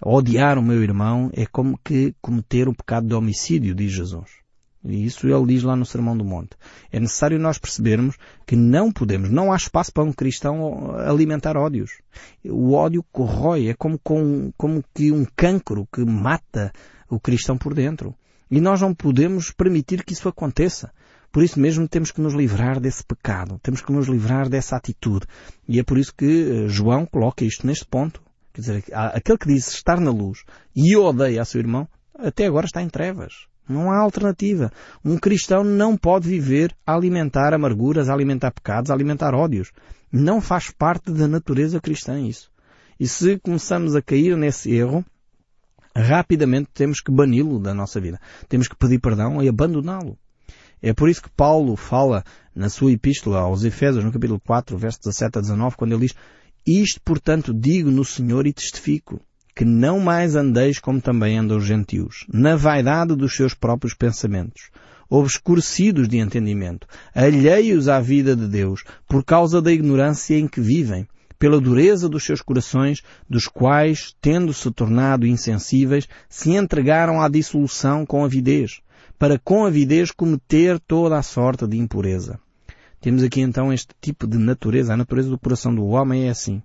Odiar 0.03 0.57
o 0.57 0.63
meu 0.63 0.83
irmão 0.83 1.29
é 1.33 1.45
como 1.45 1.79
que 1.83 2.15
cometer 2.21 2.67
o 2.67 2.75
pecado 2.75 3.07
de 3.07 3.13
homicídio, 3.13 3.75
diz 3.75 3.91
Jesus. 3.91 4.45
E 4.87 5.05
isso 5.05 5.27
ele 5.27 5.45
diz 5.47 5.63
lá 5.63 5.75
no 5.75 5.85
Sermão 5.85 6.15
do 6.15 6.23
Monte. 6.23 6.55
É 6.91 6.99
necessário 6.99 7.39
nós 7.39 7.57
percebermos 7.57 8.15
que 8.45 8.55
não 8.55 8.91
podemos, 8.91 9.31
não 9.31 9.51
há 9.51 9.55
espaço 9.55 9.91
para 9.91 10.03
um 10.03 10.13
cristão 10.13 10.95
alimentar 10.95 11.57
ódios. 11.57 12.01
O 12.43 12.73
ódio 12.73 13.03
corrói, 13.11 13.67
é 13.67 13.73
como, 13.73 13.99
como, 14.03 14.53
como 14.55 14.83
que 14.93 15.11
um 15.11 15.25
cancro 15.35 15.87
que 15.91 16.05
mata 16.05 16.71
o 17.09 17.19
cristão 17.19 17.57
por 17.57 17.73
dentro. 17.73 18.13
E 18.49 18.61
nós 18.61 18.81
não 18.81 18.93
podemos 18.93 19.51
permitir 19.51 20.03
que 20.03 20.13
isso 20.13 20.27
aconteça. 20.29 20.91
Por 21.31 21.43
isso 21.43 21.59
mesmo 21.59 21.87
temos 21.87 22.11
que 22.11 22.21
nos 22.21 22.33
livrar 22.33 22.79
desse 22.79 23.03
pecado, 23.03 23.59
temos 23.61 23.81
que 23.81 23.91
nos 23.91 24.07
livrar 24.07 24.47
dessa 24.47 24.77
atitude. 24.77 25.25
E 25.67 25.79
é 25.79 25.83
por 25.83 25.97
isso 25.97 26.13
que 26.15 26.25
eh, 26.25 26.67
João 26.69 27.05
coloca 27.05 27.43
isto 27.43 27.67
neste 27.67 27.85
ponto. 27.85 28.21
Quer 28.53 28.61
dizer, 28.61 28.83
aquele 28.93 29.37
que 29.37 29.47
diz 29.47 29.67
estar 29.67 29.99
na 29.99 30.11
luz 30.11 30.45
e 30.73 30.95
odeia 30.95 31.41
a 31.41 31.45
seu 31.45 31.59
irmão, 31.59 31.89
até 32.17 32.45
agora 32.45 32.65
está 32.65 32.81
em 32.81 32.87
trevas. 32.87 33.47
Não 33.67 33.91
há 33.91 33.97
alternativa. 33.97 34.71
Um 35.03 35.17
cristão 35.17 35.63
não 35.63 35.97
pode 35.97 36.29
viver 36.29 36.73
a 36.85 36.95
alimentar 36.95 37.53
amarguras, 37.53 38.07
a 38.07 38.13
alimentar 38.13 38.51
pecados, 38.51 38.89
a 38.89 38.93
alimentar 38.93 39.33
ódios. 39.33 39.71
Não 40.11 40.39
faz 40.39 40.69
parte 40.71 41.11
da 41.11 41.27
natureza 41.27 41.81
cristã 41.81 42.17
isso. 42.21 42.49
E 42.97 43.07
se 43.07 43.37
começamos 43.39 43.95
a 43.95 44.01
cair 44.01 44.37
nesse 44.37 44.71
erro, 44.71 45.03
rapidamente 45.95 46.69
temos 46.73 46.99
que 46.99 47.11
bani-lo 47.11 47.59
da 47.59 47.73
nossa 47.73 47.99
vida. 47.99 48.19
Temos 48.49 48.67
que 48.67 48.75
pedir 48.75 48.99
perdão 48.99 49.41
e 49.41 49.47
abandoná-lo. 49.47 50.17
É 50.81 50.93
por 50.93 51.09
isso 51.09 51.23
que 51.23 51.29
Paulo 51.29 51.75
fala 51.75 52.23
na 52.53 52.69
sua 52.69 52.91
epístola 52.91 53.39
aos 53.39 53.63
Efésios, 53.63 54.03
no 54.03 54.11
capítulo 54.11 54.39
4, 54.39 54.77
versos 54.77 54.99
17 55.01 55.39
a 55.39 55.41
19, 55.41 55.75
quando 55.77 55.93
ele 55.93 56.01
diz 56.01 56.15
Isto, 56.65 57.01
portanto, 57.03 57.53
digo 57.53 57.89
no 57.89 58.03
Senhor 58.03 58.45
e 58.45 58.53
testifico, 58.53 59.19
que 59.55 59.63
não 59.65 59.99
mais 59.99 60.35
andeis 60.35 60.79
como 60.79 60.99
também 60.99 61.37
andam 61.37 61.57
os 61.57 61.65
gentios, 61.65 62.25
na 62.31 62.57
vaidade 62.57 63.15
dos 63.15 63.35
seus 63.35 63.53
próprios 63.53 63.93
pensamentos, 63.93 64.69
obscurecidos 65.09 66.09
de 66.09 66.17
entendimento, 66.17 66.87
alheios 67.13 67.87
à 67.87 68.01
vida 68.01 68.35
de 68.35 68.47
Deus, 68.47 68.83
por 69.07 69.23
causa 69.23 69.61
da 69.61 69.71
ignorância 69.71 70.37
em 70.37 70.47
que 70.47 70.59
vivem, 70.59 71.07
pela 71.38 71.60
dureza 71.60 72.08
dos 72.08 72.24
seus 72.24 72.42
corações, 72.42 73.01
dos 73.30 73.48
quais, 73.48 74.15
tendo-se 74.22 74.70
tornado 74.72 75.27
insensíveis, 75.27 76.08
se 76.30 76.51
entregaram 76.51 77.22
à 77.22 77.27
dissolução 77.27 78.06
com 78.06 78.24
avidez, 78.24 78.82
para 79.18 79.39
com 79.39 79.65
avidez 79.65 80.12
cometer 80.12 80.80
toda 80.80 81.18
a 81.18 81.24
sorte 81.24 81.68
de 81.68 81.77
impureza. 81.77 82.39
Temos 83.00 83.22
aqui 83.22 83.42
então 83.42 83.72
este 83.72 83.94
tipo 84.01 84.25
de 84.25 84.38
natureza. 84.38 84.94
A 84.94 84.98
natureza 84.98 85.30
do 85.30 85.38
coração 85.38 85.75
do 85.75 85.86
homem 85.86 86.27
é 86.27 86.30
assim. 86.30 86.62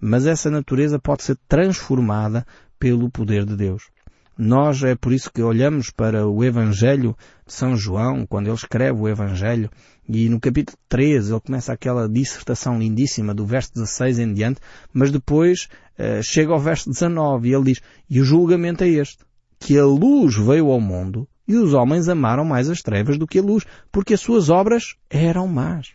Mas 0.00 0.24
essa 0.26 0.50
natureza 0.50 0.98
pode 0.98 1.24
ser 1.24 1.36
transformada 1.48 2.46
pelo 2.78 3.10
poder 3.10 3.44
de 3.44 3.56
Deus. 3.56 3.93
Nós 4.36 4.82
é 4.82 4.96
por 4.96 5.12
isso 5.12 5.30
que 5.32 5.42
olhamos 5.42 5.90
para 5.90 6.26
o 6.26 6.42
Evangelho 6.42 7.16
de 7.46 7.52
São 7.52 7.76
João, 7.76 8.26
quando 8.26 8.48
ele 8.48 8.56
escreve 8.56 9.00
o 9.00 9.08
Evangelho, 9.08 9.70
e 10.08 10.28
no 10.28 10.40
capítulo 10.40 10.76
13 10.88 11.32
ele 11.32 11.40
começa 11.40 11.72
aquela 11.72 12.08
dissertação 12.08 12.78
lindíssima 12.78 13.32
do 13.32 13.46
verso 13.46 13.72
16 13.74 14.18
em 14.18 14.34
diante, 14.34 14.60
mas 14.92 15.12
depois 15.12 15.68
uh, 15.98 16.22
chega 16.22 16.52
ao 16.52 16.58
verso 16.58 16.90
19 16.90 17.48
e 17.48 17.54
ele 17.54 17.64
diz, 17.64 17.80
e 18.10 18.20
o 18.20 18.24
julgamento 18.24 18.82
é 18.82 18.88
este, 18.88 19.24
que 19.60 19.78
a 19.78 19.84
luz 19.84 20.34
veio 20.36 20.70
ao 20.70 20.80
mundo 20.80 21.28
e 21.46 21.56
os 21.56 21.72
homens 21.72 22.08
amaram 22.08 22.44
mais 22.44 22.68
as 22.68 22.82
trevas 22.82 23.16
do 23.16 23.26
que 23.26 23.38
a 23.38 23.42
luz, 23.42 23.64
porque 23.92 24.14
as 24.14 24.20
suas 24.20 24.50
obras 24.50 24.96
eram 25.08 25.46
más. 25.46 25.92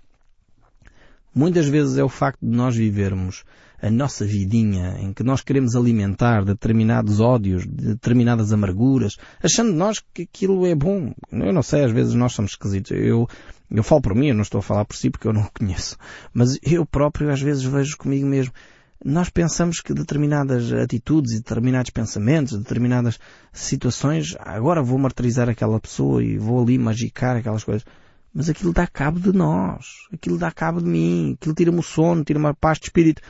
Muitas 1.39 1.69
vezes 1.69 1.97
é 1.97 2.03
o 2.03 2.09
facto 2.09 2.41
de 2.41 2.53
nós 2.53 2.75
vivermos 2.75 3.45
a 3.81 3.89
nossa 3.89 4.25
vidinha 4.25 4.97
em 4.99 5.13
que 5.13 5.23
nós 5.23 5.41
queremos 5.41 5.73
alimentar 5.73 6.43
determinados 6.43 7.21
ódios, 7.21 7.65
determinadas 7.65 8.51
amarguras, 8.51 9.15
achando 9.41 9.71
nós 9.71 10.03
que 10.13 10.23
aquilo 10.23 10.65
é 10.65 10.75
bom. 10.75 11.13
Eu 11.31 11.53
não 11.53 11.63
sei, 11.63 11.85
às 11.85 11.93
vezes 11.93 12.13
nós 12.13 12.33
somos 12.33 12.51
esquisitos. 12.51 12.91
Eu, 12.91 13.25
eu 13.71 13.83
falo 13.83 14.01
por 14.01 14.13
mim, 14.13 14.27
eu 14.27 14.35
não 14.35 14.41
estou 14.41 14.59
a 14.59 14.61
falar 14.61 14.83
por 14.83 14.97
si 14.97 15.09
porque 15.09 15.29
eu 15.29 15.31
não 15.31 15.43
o 15.43 15.51
conheço. 15.57 15.95
Mas 16.33 16.59
eu 16.61 16.85
próprio 16.85 17.31
às 17.31 17.41
vezes 17.41 17.63
vejo 17.63 17.95
comigo 17.95 18.27
mesmo. 18.27 18.53
Nós 19.01 19.29
pensamos 19.29 19.79
que 19.79 19.93
determinadas 19.93 20.73
atitudes 20.73 21.31
e 21.31 21.37
determinados 21.37 21.89
pensamentos, 21.89 22.57
determinadas 22.57 23.17
situações, 23.53 24.35
agora 24.41 24.83
vou 24.83 24.97
martirizar 24.97 25.47
aquela 25.47 25.79
pessoa 25.79 26.21
e 26.21 26.37
vou 26.37 26.61
ali 26.61 26.77
magicar 26.77 27.37
aquelas 27.37 27.63
coisas. 27.63 27.85
Mas 28.33 28.49
aquilo 28.49 28.73
dá 28.73 28.85
cabo 28.87 29.19
de 29.19 29.31
nós. 29.31 30.07
Aquilo 30.13 30.37
dá 30.37 30.51
cabo 30.51 30.79
de 30.79 30.87
mim. 30.87 31.35
Aquilo 31.39 31.55
tira-me 31.55 31.79
o 31.79 31.83
sono, 31.83 32.23
tira-me 32.23 32.47
a 32.47 32.53
paz 32.53 32.79
de 32.79 32.85
espírito. 32.85 33.21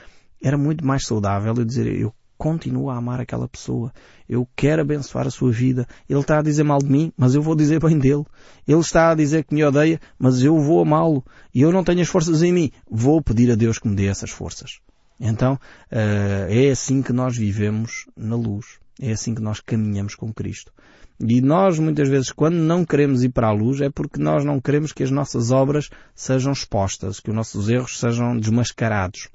Era 0.42 0.58
muito 0.58 0.86
mais 0.86 1.06
saudável 1.06 1.54
eu 1.56 1.66
dizer, 1.66 1.88
eu 1.88 2.14
continuo 2.40 2.90
a 2.90 2.96
amar 2.96 3.20
aquela 3.20 3.48
pessoa. 3.50 3.92
Eu 4.28 4.48
quero 4.56 4.82
abençoar 4.82 5.28
a 5.28 5.32
sua 5.32 5.52
vida. 5.52 5.86
Ele 6.08 6.20
está 6.22 6.40
a 6.40 6.42
dizer 6.42 6.64
mal 6.64 6.80
de 6.80 6.90
mim, 6.90 7.12
mas 7.18 7.36
eu 7.36 7.42
vou 7.42 7.54
dizer 7.54 7.80
bem 7.82 8.00
dele. 8.00 8.24
Ele 8.66 8.80
está 8.80 9.12
a 9.12 9.16
dizer 9.16 9.44
que 9.44 9.54
me 9.54 9.64
odeia, 9.64 10.00
mas 10.18 10.42
eu 10.42 10.58
vou 10.58 10.82
amá-lo. 10.82 11.24
E 11.54 11.62
eu 11.62 11.72
não 11.72 11.84
tenho 11.84 12.02
as 12.02 12.08
forças 12.08 12.42
em 12.42 12.54
mim. 12.54 12.72
Vou 12.90 13.22
pedir 13.22 13.52
a 13.52 13.56
Deus 13.56 13.78
que 13.78 13.90
me 13.90 13.96
dê 13.96 14.06
essas 14.06 14.32
forças. 14.32 14.80
Então, 15.20 15.56
uh, 15.56 16.48
é 16.48 16.72
assim 16.72 17.02
que 17.02 17.12
nós 17.12 17.36
vivemos 17.36 18.06
na 18.16 18.38
luz. 18.38 18.80
É 19.02 19.12
assim 19.12 19.36
que 19.36 19.42
nós 19.42 19.60
caminhamos 19.60 20.16
com 20.16 20.34
Cristo. 20.34 20.72
E 21.20 21.42
nós, 21.42 21.78
muitas 21.78 22.08
vezes, 22.08 22.32
quando 22.32 22.56
não 22.56 22.86
queremos 22.86 23.24
ir 23.24 23.30
para 23.30 23.50
a 23.50 23.52
luz, 23.52 23.82
é 23.82 23.90
porque 23.90 24.22
nós 24.22 24.46
não 24.46 24.62
queremos 24.62 24.94
que 24.94 25.04
as 25.04 25.12
nossas 25.12 25.52
obras 25.52 25.90
sejam 26.16 26.54
expostas, 26.54 27.20
que 27.20 27.30
os 27.30 27.36
nossos 27.36 27.68
erros 27.68 28.00
sejam 28.00 28.38
desmascarados. 28.38 29.28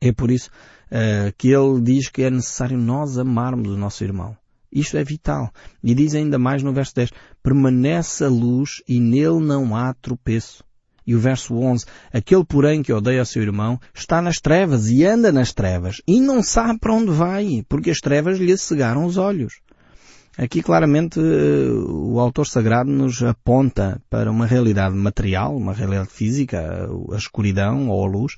É 0.00 0.12
por 0.12 0.30
isso 0.30 0.50
uh, 0.92 1.32
que 1.36 1.48
ele 1.48 1.80
diz 1.80 2.08
que 2.08 2.22
é 2.22 2.30
necessário 2.30 2.78
nós 2.78 3.18
amarmos 3.18 3.70
o 3.70 3.76
nosso 3.76 4.04
irmão. 4.04 4.36
Isto 4.70 4.96
é 4.96 5.04
vital. 5.04 5.52
E 5.82 5.94
diz 5.94 6.14
ainda 6.14 6.38
mais 6.38 6.62
no 6.62 6.72
verso 6.72 6.94
10, 6.94 7.10
permanece 7.42 8.24
a 8.24 8.28
luz 8.28 8.82
e 8.88 9.00
nele 9.00 9.40
não 9.40 9.76
há 9.76 9.94
tropeço. 9.94 10.62
E 11.06 11.14
o 11.14 11.20
verso 11.20 11.54
11, 11.54 11.84
aquele 12.12 12.44
porém 12.44 12.82
que 12.82 12.92
odeia 12.92 13.22
o 13.22 13.26
seu 13.26 13.42
irmão 13.42 13.78
está 13.92 14.22
nas 14.22 14.40
trevas 14.40 14.88
e 14.88 15.04
anda 15.04 15.30
nas 15.30 15.52
trevas 15.52 16.00
e 16.06 16.20
não 16.20 16.42
sabe 16.42 16.78
para 16.78 16.94
onde 16.94 17.10
vai, 17.10 17.64
porque 17.68 17.90
as 17.90 17.98
trevas 17.98 18.38
lhe 18.38 18.56
cegaram 18.56 19.04
os 19.04 19.18
olhos. 19.18 19.60
Aqui 20.36 20.62
claramente 20.62 21.20
eh, 21.20 21.70
o 21.70 22.18
autor 22.18 22.46
sagrado 22.46 22.90
nos 22.90 23.22
aponta 23.22 24.00
para 24.10 24.30
uma 24.30 24.46
realidade 24.46 24.94
material, 24.94 25.56
uma 25.56 25.72
realidade 25.72 26.08
física, 26.08 26.88
a 27.12 27.16
escuridão 27.16 27.88
ou 27.88 28.04
a 28.04 28.08
luz, 28.08 28.34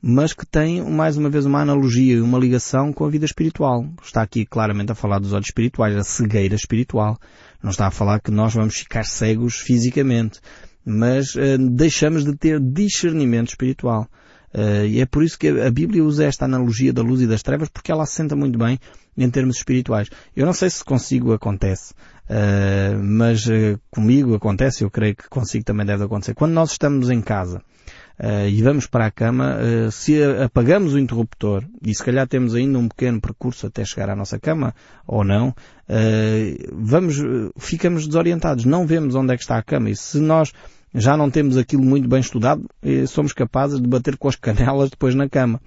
mas 0.00 0.32
que 0.32 0.46
tem 0.46 0.80
mais 0.82 1.16
uma 1.16 1.28
vez 1.28 1.44
uma 1.44 1.60
analogia 1.60 2.14
e 2.14 2.20
uma 2.20 2.38
ligação 2.38 2.92
com 2.92 3.04
a 3.04 3.10
vida 3.10 3.24
espiritual. 3.24 3.84
Está 4.02 4.22
aqui 4.22 4.46
claramente 4.46 4.92
a 4.92 4.94
falar 4.94 5.18
dos 5.18 5.32
olhos 5.32 5.48
espirituais, 5.48 5.96
a 5.96 6.04
cegueira 6.04 6.54
espiritual. 6.54 7.18
Não 7.62 7.70
está 7.70 7.88
a 7.88 7.90
falar 7.90 8.20
que 8.20 8.30
nós 8.30 8.54
vamos 8.54 8.76
ficar 8.76 9.04
cegos 9.04 9.56
fisicamente, 9.56 10.40
mas 10.84 11.34
uh, 11.34 11.58
deixamos 11.58 12.24
de 12.24 12.34
ter 12.36 12.60
discernimento 12.60 13.48
espiritual. 13.48 14.08
Uh, 14.52 14.84
e 14.86 15.00
é 15.00 15.06
por 15.06 15.22
isso 15.22 15.38
que 15.38 15.48
a 15.48 15.70
Bíblia 15.70 16.02
usa 16.02 16.24
esta 16.24 16.44
analogia 16.44 16.92
da 16.92 17.02
luz 17.02 17.20
e 17.20 17.26
das 17.26 17.42
trevas, 17.42 17.68
porque 17.68 17.92
ela 17.92 18.02
assenta 18.02 18.34
muito 18.34 18.58
bem 18.58 18.80
em 19.16 19.30
termos 19.30 19.56
espirituais. 19.56 20.08
Eu 20.34 20.44
não 20.44 20.52
sei 20.52 20.68
se 20.68 20.84
consigo 20.84 21.32
acontece, 21.32 21.92
uh, 22.28 22.98
mas 23.00 23.46
comigo 23.90 24.34
acontece, 24.34 24.82
eu 24.82 24.90
creio 24.90 25.14
que 25.14 25.28
consigo 25.28 25.64
também 25.64 25.86
deve 25.86 26.04
acontecer. 26.04 26.34
Quando 26.34 26.52
nós 26.52 26.72
estamos 26.72 27.10
em 27.10 27.20
casa, 27.20 27.62
uh, 28.18 28.48
e 28.48 28.60
vamos 28.62 28.86
para 28.86 29.06
a 29.06 29.10
cama, 29.10 29.56
uh, 29.56 29.90
se 29.90 30.20
apagamos 30.22 30.94
o 30.94 30.98
interruptor, 30.98 31.64
e 31.84 31.94
se 31.94 32.04
calhar 32.04 32.26
temos 32.26 32.54
ainda 32.54 32.78
um 32.78 32.88
pequeno 32.88 33.20
percurso 33.20 33.66
até 33.66 33.84
chegar 33.84 34.10
à 34.10 34.16
nossa 34.16 34.38
cama, 34.38 34.74
ou 35.06 35.24
não, 35.24 35.48
uh, 35.50 35.54
vamos, 36.72 37.16
ficamos 37.56 38.06
desorientados, 38.06 38.64
não 38.64 38.86
vemos 38.86 39.14
onde 39.14 39.32
é 39.32 39.36
que 39.36 39.42
está 39.42 39.58
a 39.58 39.62
cama, 39.62 39.90
e 39.90 39.96
se 39.96 40.18
nós 40.18 40.52
já 40.94 41.16
não 41.16 41.30
temos 41.30 41.56
aquilo 41.56 41.82
muito 41.82 42.08
bem 42.08 42.20
estudado, 42.20 42.68
somos 43.08 43.32
capazes 43.32 43.80
de 43.80 43.88
bater 43.88 44.16
com 44.16 44.28
as 44.28 44.36
canelas 44.36 44.90
depois 44.90 45.14
na 45.14 45.28
cama. 45.28 45.60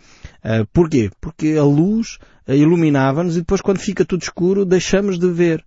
Uh, 0.44 0.65
porquê? 0.74 1.10
Porque 1.22 1.56
a 1.58 1.63
luz 1.63 2.20
iluminava-nos 2.48 3.38
e 3.38 3.39
depois 3.39 3.62
quando 3.62 3.80
fica 3.80 4.03
tudo 4.03 4.22
escuro 4.22 4.65
deixamos 4.65 5.18
de 5.18 5.30
ver. 5.30 5.63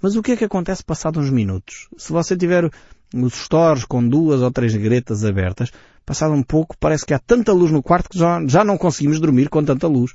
Mas 0.00 0.16
o 0.16 0.22
que 0.22 0.32
é 0.32 0.36
que 0.36 0.44
acontece 0.44 0.82
passado 0.82 1.18
uns 1.18 1.30
minutos? 1.30 1.88
Se 1.96 2.12
você 2.12 2.36
tiver 2.36 2.70
os 3.14 3.34
stores 3.34 3.84
com 3.84 4.06
duas 4.06 4.42
ou 4.42 4.50
três 4.50 4.74
gretas 4.74 5.24
abertas, 5.24 5.72
passado 6.04 6.34
um 6.34 6.42
pouco 6.42 6.76
parece 6.78 7.04
que 7.04 7.14
há 7.14 7.18
tanta 7.18 7.52
luz 7.52 7.70
no 7.70 7.82
quarto 7.82 8.08
que 8.08 8.18
já, 8.18 8.40
já 8.46 8.64
não 8.64 8.78
conseguimos 8.78 9.20
dormir 9.20 9.48
com 9.48 9.64
tanta 9.64 9.86
luz. 9.86 10.12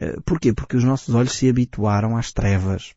Eh, 0.00 0.16
porquê? 0.24 0.52
Porque 0.52 0.76
os 0.76 0.84
nossos 0.84 1.14
olhos 1.14 1.32
se 1.32 1.48
habituaram 1.48 2.16
às 2.16 2.32
trevas. 2.32 2.94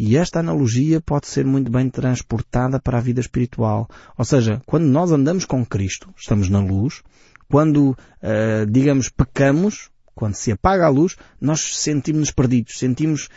E 0.00 0.16
esta 0.16 0.38
analogia 0.38 1.00
pode 1.00 1.26
ser 1.26 1.44
muito 1.44 1.72
bem 1.72 1.90
transportada 1.90 2.78
para 2.78 2.98
a 2.98 3.00
vida 3.00 3.20
espiritual. 3.20 3.88
Ou 4.16 4.24
seja, 4.24 4.62
quando 4.64 4.84
nós 4.84 5.10
andamos 5.10 5.44
com 5.44 5.66
Cristo, 5.66 6.08
estamos 6.16 6.48
na 6.48 6.60
luz, 6.60 7.02
quando, 7.50 7.90
uh, 7.90 8.64
digamos, 8.70 9.08
pecamos, 9.08 9.90
quando 10.14 10.34
se 10.34 10.52
apaga 10.52 10.86
a 10.86 10.88
luz, 10.88 11.16
nós 11.40 11.78
sentimos-nos 11.78 12.30
perdidos, 12.30 12.78
sentimos 12.78 13.28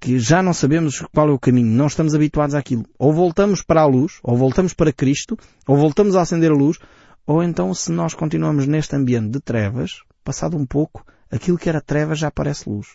que 0.00 0.18
já 0.18 0.42
não 0.42 0.54
sabemos 0.54 1.04
qual 1.14 1.28
é 1.28 1.32
o 1.32 1.38
caminho, 1.38 1.68
não 1.68 1.86
estamos 1.86 2.14
habituados 2.14 2.54
àquilo. 2.54 2.86
Ou 2.98 3.12
voltamos 3.12 3.62
para 3.62 3.82
a 3.82 3.86
luz, 3.86 4.18
ou 4.22 4.38
voltamos 4.38 4.72
para 4.72 4.94
Cristo, 4.94 5.36
ou 5.66 5.76
voltamos 5.76 6.16
a 6.16 6.22
acender 6.22 6.50
a 6.50 6.54
luz, 6.54 6.78
ou 7.26 7.42
então 7.42 7.74
se 7.74 7.92
nós 7.92 8.14
continuamos 8.14 8.66
neste 8.66 8.96
ambiente 8.96 9.32
de 9.32 9.40
trevas, 9.40 10.00
passado 10.24 10.56
um 10.56 10.64
pouco, 10.64 11.04
aquilo 11.30 11.58
que 11.58 11.68
era 11.68 11.82
trevas 11.82 12.18
já 12.18 12.30
parece 12.30 12.70
luz. 12.70 12.86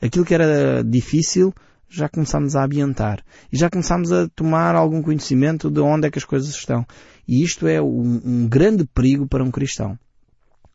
Aquilo 0.00 0.24
que 0.24 0.32
era 0.32 0.82
difícil, 0.82 1.52
já 1.88 2.08
começamos 2.08 2.54
a 2.54 2.64
ambientar. 2.64 3.22
E 3.52 3.56
já 3.56 3.70
começamos 3.70 4.12
a 4.12 4.28
tomar 4.28 4.74
algum 4.74 5.02
conhecimento 5.02 5.70
de 5.70 5.80
onde 5.80 6.06
é 6.06 6.10
que 6.10 6.18
as 6.18 6.24
coisas 6.24 6.50
estão. 6.50 6.86
E 7.26 7.42
isto 7.42 7.66
é 7.66 7.80
um, 7.80 8.20
um 8.24 8.48
grande 8.48 8.84
perigo 8.84 9.26
para 9.26 9.44
um 9.44 9.50
cristão. 9.50 9.98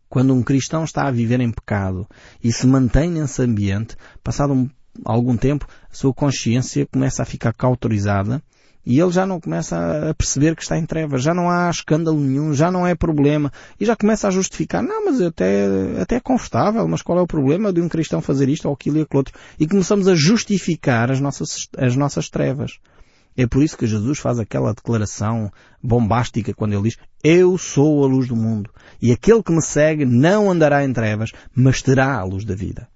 Quando 0.09 0.33
um 0.33 0.43
cristão 0.43 0.83
está 0.83 1.07
a 1.07 1.11
viver 1.11 1.39
em 1.39 1.51
pecado 1.51 2.07
e 2.43 2.51
se 2.51 2.67
mantém 2.67 3.09
nesse 3.09 3.41
ambiente, 3.41 3.95
passado 4.23 4.53
um 4.53 4.69
algum 5.03 5.35
tempo, 5.35 5.67
a 5.89 5.95
sua 5.95 6.13
consciência 6.13 6.85
começa 6.85 7.23
a 7.23 7.25
ficar 7.25 7.53
cauterizada 7.53 8.41
e 8.85 8.99
ele 8.99 9.11
já 9.11 9.25
não 9.25 9.39
começa 9.39 10.09
a 10.09 10.13
perceber 10.13 10.55
que 10.55 10.61
está 10.61 10.77
em 10.77 10.85
trevas, 10.85 11.23
já 11.23 11.33
não 11.33 11.49
há 11.49 11.69
escândalo 11.69 12.19
nenhum, 12.19 12.53
já 12.53 12.69
não 12.71 12.85
é 12.85 12.93
problema, 12.93 13.51
e 13.79 13.85
já 13.85 13.95
começa 13.95 14.27
a 14.27 14.31
justificar, 14.31 14.83
não, 14.83 15.05
mas 15.05 15.21
até, 15.21 15.67
até 16.01 16.15
é 16.15 16.19
confortável, 16.19 16.87
mas 16.87 17.01
qual 17.01 17.17
é 17.17 17.21
o 17.21 17.27
problema 17.27 17.71
de 17.71 17.81
um 17.81 17.87
cristão 17.87 18.21
fazer 18.21 18.49
isto 18.49 18.67
ou 18.67 18.73
aquilo 18.73 18.97
e 18.97 19.01
aquilo 19.01 19.19
outro? 19.19 19.33
E 19.59 19.67
começamos 19.67 20.07
a 20.07 20.15
justificar 20.15 21.11
as 21.11 21.19
nossas, 21.19 21.69
as 21.77 21.95
nossas 21.95 22.29
trevas. 22.29 22.79
É 23.35 23.47
por 23.47 23.63
isso 23.63 23.77
que 23.77 23.87
Jesus 23.87 24.19
faz 24.19 24.37
aquela 24.37 24.73
declaração 24.73 25.51
bombástica 25.81 26.53
quando 26.53 26.73
ele 26.73 26.83
diz, 26.83 26.97
eu 27.23 27.57
sou 27.57 28.03
a 28.03 28.07
luz 28.07 28.27
do 28.27 28.35
mundo, 28.35 28.69
e 29.01 29.11
aquele 29.11 29.41
que 29.41 29.51
me 29.51 29.61
segue 29.61 30.05
não 30.05 30.51
andará 30.51 30.85
em 30.85 30.93
trevas, 30.93 31.31
mas 31.55 31.81
terá 31.81 32.19
a 32.19 32.23
luz 32.23 32.45
da 32.45 32.53
vida. 32.53 32.87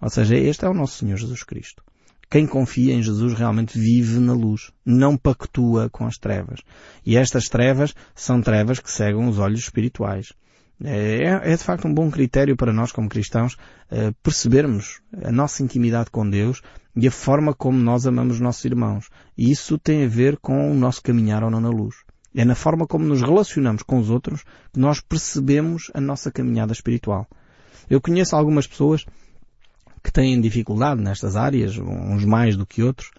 Ou 0.00 0.10
seja, 0.10 0.36
este 0.36 0.64
é 0.64 0.68
o 0.68 0.74
nosso 0.74 0.98
Senhor 0.98 1.16
Jesus 1.16 1.42
Cristo. 1.42 1.82
Quem 2.28 2.46
confia 2.46 2.92
em 2.92 3.02
Jesus 3.02 3.34
realmente 3.34 3.78
vive 3.78 4.18
na 4.18 4.32
luz, 4.32 4.72
não 4.84 5.16
pactua 5.16 5.88
com 5.90 6.06
as 6.06 6.18
trevas. 6.18 6.60
E 7.04 7.16
estas 7.16 7.48
trevas 7.48 7.94
são 8.14 8.42
trevas 8.42 8.80
que 8.80 8.90
cegam 8.90 9.28
os 9.28 9.38
olhos 9.38 9.60
espirituais. 9.60 10.32
É, 10.84 11.40
é, 11.42 11.56
de 11.56 11.62
facto 11.62 11.88
um 11.88 11.94
bom 11.94 12.10
critério 12.10 12.54
para 12.54 12.72
nós 12.72 12.92
como 12.92 13.08
cristãos 13.08 13.56
eh, 13.90 14.12
percebermos 14.22 15.00
a 15.24 15.32
nossa 15.32 15.62
intimidade 15.62 16.10
com 16.10 16.28
Deus 16.28 16.60
e 16.94 17.08
a 17.08 17.10
forma 17.10 17.54
como 17.54 17.78
nós 17.78 18.06
amamos 18.06 18.34
os 18.34 18.40
nossos 18.40 18.64
irmãos. 18.64 19.08
E 19.38 19.50
isso 19.50 19.78
tem 19.78 20.04
a 20.04 20.08
ver 20.08 20.36
com 20.36 20.70
o 20.70 20.74
nosso 20.74 21.02
caminhar 21.02 21.42
ou 21.42 21.50
não 21.50 21.60
na 21.60 21.70
luz. 21.70 21.96
É 22.34 22.44
na 22.44 22.54
forma 22.54 22.86
como 22.86 23.06
nos 23.06 23.22
relacionamos 23.22 23.82
com 23.82 23.98
os 23.98 24.10
outros 24.10 24.42
que 24.70 24.78
nós 24.78 25.00
percebemos 25.00 25.90
a 25.94 26.00
nossa 26.00 26.30
caminhada 26.30 26.72
espiritual. 26.72 27.26
Eu 27.88 28.00
conheço 28.00 28.36
algumas 28.36 28.66
pessoas 28.66 29.06
que 30.06 30.12
têm 30.12 30.40
dificuldade 30.40 31.02
nestas 31.02 31.34
áreas, 31.34 31.76
uns 31.78 32.24
mais 32.24 32.56
do 32.56 32.64
que 32.64 32.80
outros, 32.80 33.10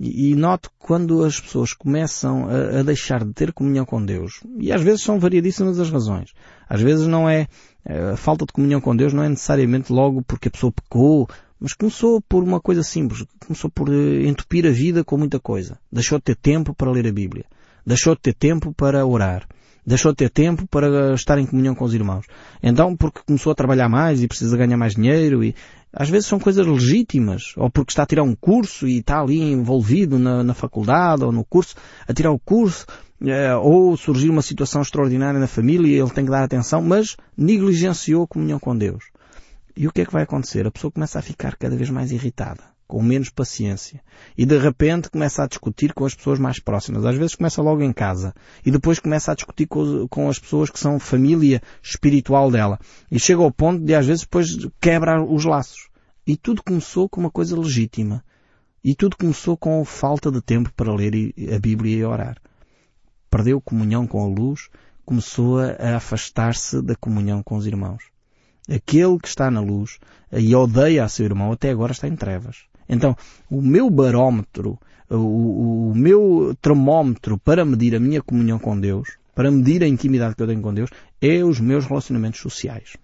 e, 0.00 0.34
noto 0.34 0.68
que 0.68 0.76
quando 0.80 1.22
as 1.22 1.38
pessoas 1.38 1.72
começam 1.72 2.48
a, 2.48 2.80
a, 2.80 2.82
deixar 2.82 3.24
de 3.24 3.32
ter 3.32 3.52
comunhão 3.52 3.84
com 3.84 4.04
Deus, 4.04 4.40
e 4.58 4.72
às 4.72 4.82
vezes 4.82 5.02
são 5.02 5.20
variadíssimas 5.20 5.78
as 5.78 5.88
razões. 5.88 6.32
Às 6.68 6.80
vezes 6.80 7.06
não 7.06 7.28
é, 7.28 7.46
eh, 7.84 8.10
a 8.14 8.16
falta 8.16 8.44
de 8.44 8.52
comunhão 8.52 8.80
com 8.80 8.96
Deus 8.96 9.12
não 9.12 9.22
é 9.22 9.28
necessariamente 9.28 9.92
logo 9.92 10.20
porque 10.22 10.48
a 10.48 10.50
pessoa 10.50 10.72
pecou, 10.72 11.28
mas 11.60 11.74
começou 11.74 12.20
por 12.20 12.42
uma 12.42 12.60
coisa 12.60 12.82
simples. 12.82 13.24
Começou 13.46 13.70
por 13.70 13.88
eh, 13.88 14.26
entupir 14.26 14.66
a 14.66 14.70
vida 14.70 15.04
com 15.04 15.16
muita 15.16 15.38
coisa. 15.38 15.78
Deixou 15.92 16.18
de 16.18 16.24
ter 16.24 16.34
tempo 16.34 16.74
para 16.74 16.90
ler 16.90 17.06
a 17.06 17.12
Bíblia. 17.12 17.44
Deixou 17.86 18.16
de 18.16 18.22
ter 18.22 18.34
tempo 18.34 18.74
para 18.74 19.06
orar. 19.06 19.46
Deixou 19.86 20.12
de 20.12 20.16
ter 20.16 20.30
tempo 20.30 20.66
para 20.66 21.14
estar 21.14 21.38
em 21.38 21.46
comunhão 21.46 21.74
com 21.74 21.84
os 21.84 21.94
irmãos. 21.94 22.26
Então, 22.60 22.96
porque 22.96 23.20
começou 23.26 23.52
a 23.52 23.54
trabalhar 23.54 23.88
mais 23.88 24.22
e 24.22 24.28
precisa 24.28 24.56
ganhar 24.56 24.76
mais 24.76 24.94
dinheiro 24.94 25.44
e, 25.44 25.54
às 25.92 26.08
vezes 26.08 26.26
são 26.26 26.40
coisas 26.40 26.66
legítimas, 26.66 27.52
ou 27.56 27.70
porque 27.70 27.92
está 27.92 28.04
a 28.04 28.06
tirar 28.06 28.22
um 28.22 28.34
curso 28.34 28.88
e 28.88 28.98
está 28.98 29.20
ali 29.20 29.40
envolvido 29.40 30.18
na, 30.18 30.42
na 30.42 30.54
faculdade 30.54 31.22
ou 31.22 31.30
no 31.30 31.44
curso, 31.44 31.74
a 32.08 32.14
tirar 32.14 32.30
o 32.30 32.38
curso, 32.38 32.86
eh, 33.24 33.54
ou 33.56 33.96
surgir 33.96 34.30
uma 34.30 34.42
situação 34.42 34.80
extraordinária 34.80 35.38
na 35.38 35.46
família 35.46 35.86
e 35.86 36.00
ele 36.00 36.10
tem 36.10 36.24
que 36.24 36.30
dar 36.30 36.42
atenção, 36.42 36.80
mas 36.80 37.16
negligenciou 37.36 38.24
a 38.24 38.28
comunhão 38.28 38.58
com 38.58 38.76
Deus. 38.76 39.04
E 39.76 39.86
o 39.86 39.92
que 39.92 40.00
é 40.00 40.06
que 40.06 40.12
vai 40.12 40.22
acontecer? 40.22 40.66
A 40.66 40.70
pessoa 40.70 40.90
começa 40.90 41.18
a 41.18 41.22
ficar 41.22 41.56
cada 41.56 41.76
vez 41.76 41.90
mais 41.90 42.10
irritada, 42.10 42.62
com 42.92 43.02
menos 43.02 43.30
paciência. 43.30 44.02
E 44.36 44.44
de 44.44 44.58
repente 44.58 45.08
começa 45.08 45.42
a 45.42 45.46
discutir 45.46 45.94
com 45.94 46.04
as 46.04 46.14
pessoas 46.14 46.38
mais 46.38 46.60
próximas. 46.60 47.06
Às 47.06 47.16
vezes 47.16 47.34
começa 47.34 47.62
logo 47.62 47.82
em 47.82 47.90
casa. 47.90 48.34
E 48.66 48.70
depois 48.70 49.00
começa 49.00 49.32
a 49.32 49.34
discutir 49.34 49.66
com, 49.66 50.06
com 50.08 50.28
as 50.28 50.38
pessoas 50.38 50.68
que 50.68 50.78
são 50.78 51.00
família 51.00 51.62
espiritual 51.82 52.50
dela. 52.50 52.78
E 53.10 53.18
chega 53.18 53.40
ao 53.40 53.50
ponto 53.50 53.82
de 53.82 53.94
às 53.94 54.04
vezes 54.04 54.24
depois 54.24 54.58
quebra 54.78 55.24
os 55.24 55.46
laços. 55.46 55.88
E 56.26 56.36
tudo 56.36 56.62
começou 56.62 57.08
com 57.08 57.18
uma 57.18 57.30
coisa 57.30 57.58
legítima. 57.58 58.22
E 58.84 58.94
tudo 58.94 59.16
começou 59.16 59.56
com 59.56 59.82
falta 59.86 60.30
de 60.30 60.42
tempo 60.42 60.70
para 60.74 60.92
ler 60.94 61.32
a 61.50 61.58
Bíblia 61.58 61.96
e 61.96 62.04
orar. 62.04 62.36
Perdeu 63.30 63.58
comunhão 63.58 64.06
com 64.06 64.22
a 64.22 64.26
luz, 64.26 64.68
começou 65.02 65.60
a 65.60 65.96
afastar-se 65.96 66.82
da 66.82 66.94
comunhão 66.94 67.42
com 67.42 67.56
os 67.56 67.66
irmãos. 67.66 68.02
Aquele 68.68 69.18
que 69.18 69.28
está 69.28 69.50
na 69.50 69.62
luz 69.62 69.98
e 70.30 70.54
odeia 70.54 71.04
a 71.04 71.08
seu 71.08 71.24
irmão 71.24 71.52
até 71.52 71.70
agora 71.70 71.92
está 71.92 72.06
em 72.06 72.16
trevas. 72.16 72.70
Então, 72.88 73.16
o 73.50 73.60
meu 73.60 73.88
barómetro, 73.90 74.78
o, 75.08 75.90
o 75.90 75.94
meu 75.94 76.56
termómetro 76.60 77.38
para 77.38 77.64
medir 77.64 77.94
a 77.94 78.00
minha 78.00 78.22
comunhão 78.22 78.58
com 78.58 78.78
Deus, 78.78 79.16
para 79.34 79.50
medir 79.50 79.82
a 79.82 79.88
intimidade 79.88 80.34
que 80.34 80.42
eu 80.42 80.46
tenho 80.46 80.62
com 80.62 80.74
Deus, 80.74 80.90
é 81.20 81.42
os 81.42 81.60
meus 81.60 81.86
relacionamentos 81.86 82.40
sociais. 82.40 82.96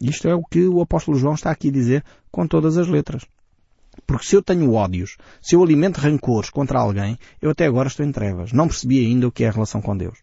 Isto 0.00 0.28
é 0.28 0.34
o 0.34 0.42
que 0.42 0.66
o 0.66 0.80
apóstolo 0.80 1.18
João 1.18 1.34
está 1.34 1.50
aqui 1.50 1.68
a 1.68 1.72
dizer 1.72 2.04
com 2.30 2.46
todas 2.46 2.78
as 2.78 2.88
letras. 2.88 3.24
Porque 4.06 4.24
se 4.24 4.36
eu 4.36 4.42
tenho 4.42 4.72
ódios, 4.72 5.16
se 5.42 5.54
eu 5.54 5.62
alimento 5.62 5.98
rancores 5.98 6.50
contra 6.50 6.78
alguém, 6.78 7.18
eu 7.40 7.50
até 7.50 7.66
agora 7.66 7.88
estou 7.88 8.04
em 8.06 8.12
trevas. 8.12 8.52
Não 8.52 8.66
percebi 8.66 9.04
ainda 9.04 9.28
o 9.28 9.32
que 9.32 9.44
é 9.44 9.48
a 9.48 9.52
relação 9.52 9.80
com 9.80 9.96
Deus. 9.96 10.18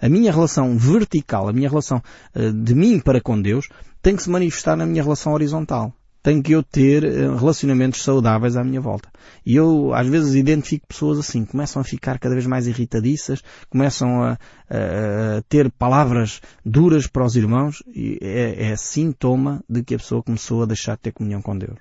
A 0.00 0.08
minha 0.08 0.32
relação 0.32 0.76
vertical, 0.76 1.48
a 1.48 1.52
minha 1.52 1.68
relação 1.68 2.02
uh, 2.34 2.52
de 2.52 2.74
mim 2.74 3.00
para 3.00 3.20
com 3.20 3.40
Deus, 3.40 3.68
tem 4.00 4.16
que 4.16 4.22
se 4.22 4.30
manifestar 4.30 4.76
na 4.76 4.86
minha 4.86 5.02
relação 5.02 5.32
horizontal. 5.32 5.92
Tem 6.26 6.42
que 6.42 6.50
eu 6.50 6.60
ter 6.60 7.04
uh, 7.04 7.36
relacionamentos 7.36 8.02
saudáveis 8.02 8.56
à 8.56 8.64
minha 8.64 8.80
volta. 8.80 9.08
E 9.44 9.54
eu, 9.54 9.94
às 9.94 10.08
vezes, 10.08 10.34
identifico 10.34 10.84
pessoas 10.88 11.20
assim, 11.20 11.44
começam 11.44 11.80
a 11.80 11.84
ficar 11.84 12.18
cada 12.18 12.34
vez 12.34 12.48
mais 12.48 12.66
irritadiças, 12.66 13.44
começam 13.70 14.24
a, 14.24 14.30
a, 14.68 15.36
a 15.38 15.42
ter 15.48 15.70
palavras 15.70 16.40
duras 16.64 17.06
para 17.06 17.24
os 17.24 17.36
irmãos, 17.36 17.80
e 17.94 18.18
é, 18.20 18.72
é 18.72 18.76
sintoma 18.76 19.62
de 19.70 19.84
que 19.84 19.94
a 19.94 19.98
pessoa 19.98 20.20
começou 20.20 20.64
a 20.64 20.66
deixar 20.66 20.96
de 20.96 21.02
ter 21.02 21.12
comunhão 21.12 21.40
com 21.40 21.56
Deus. 21.56 21.78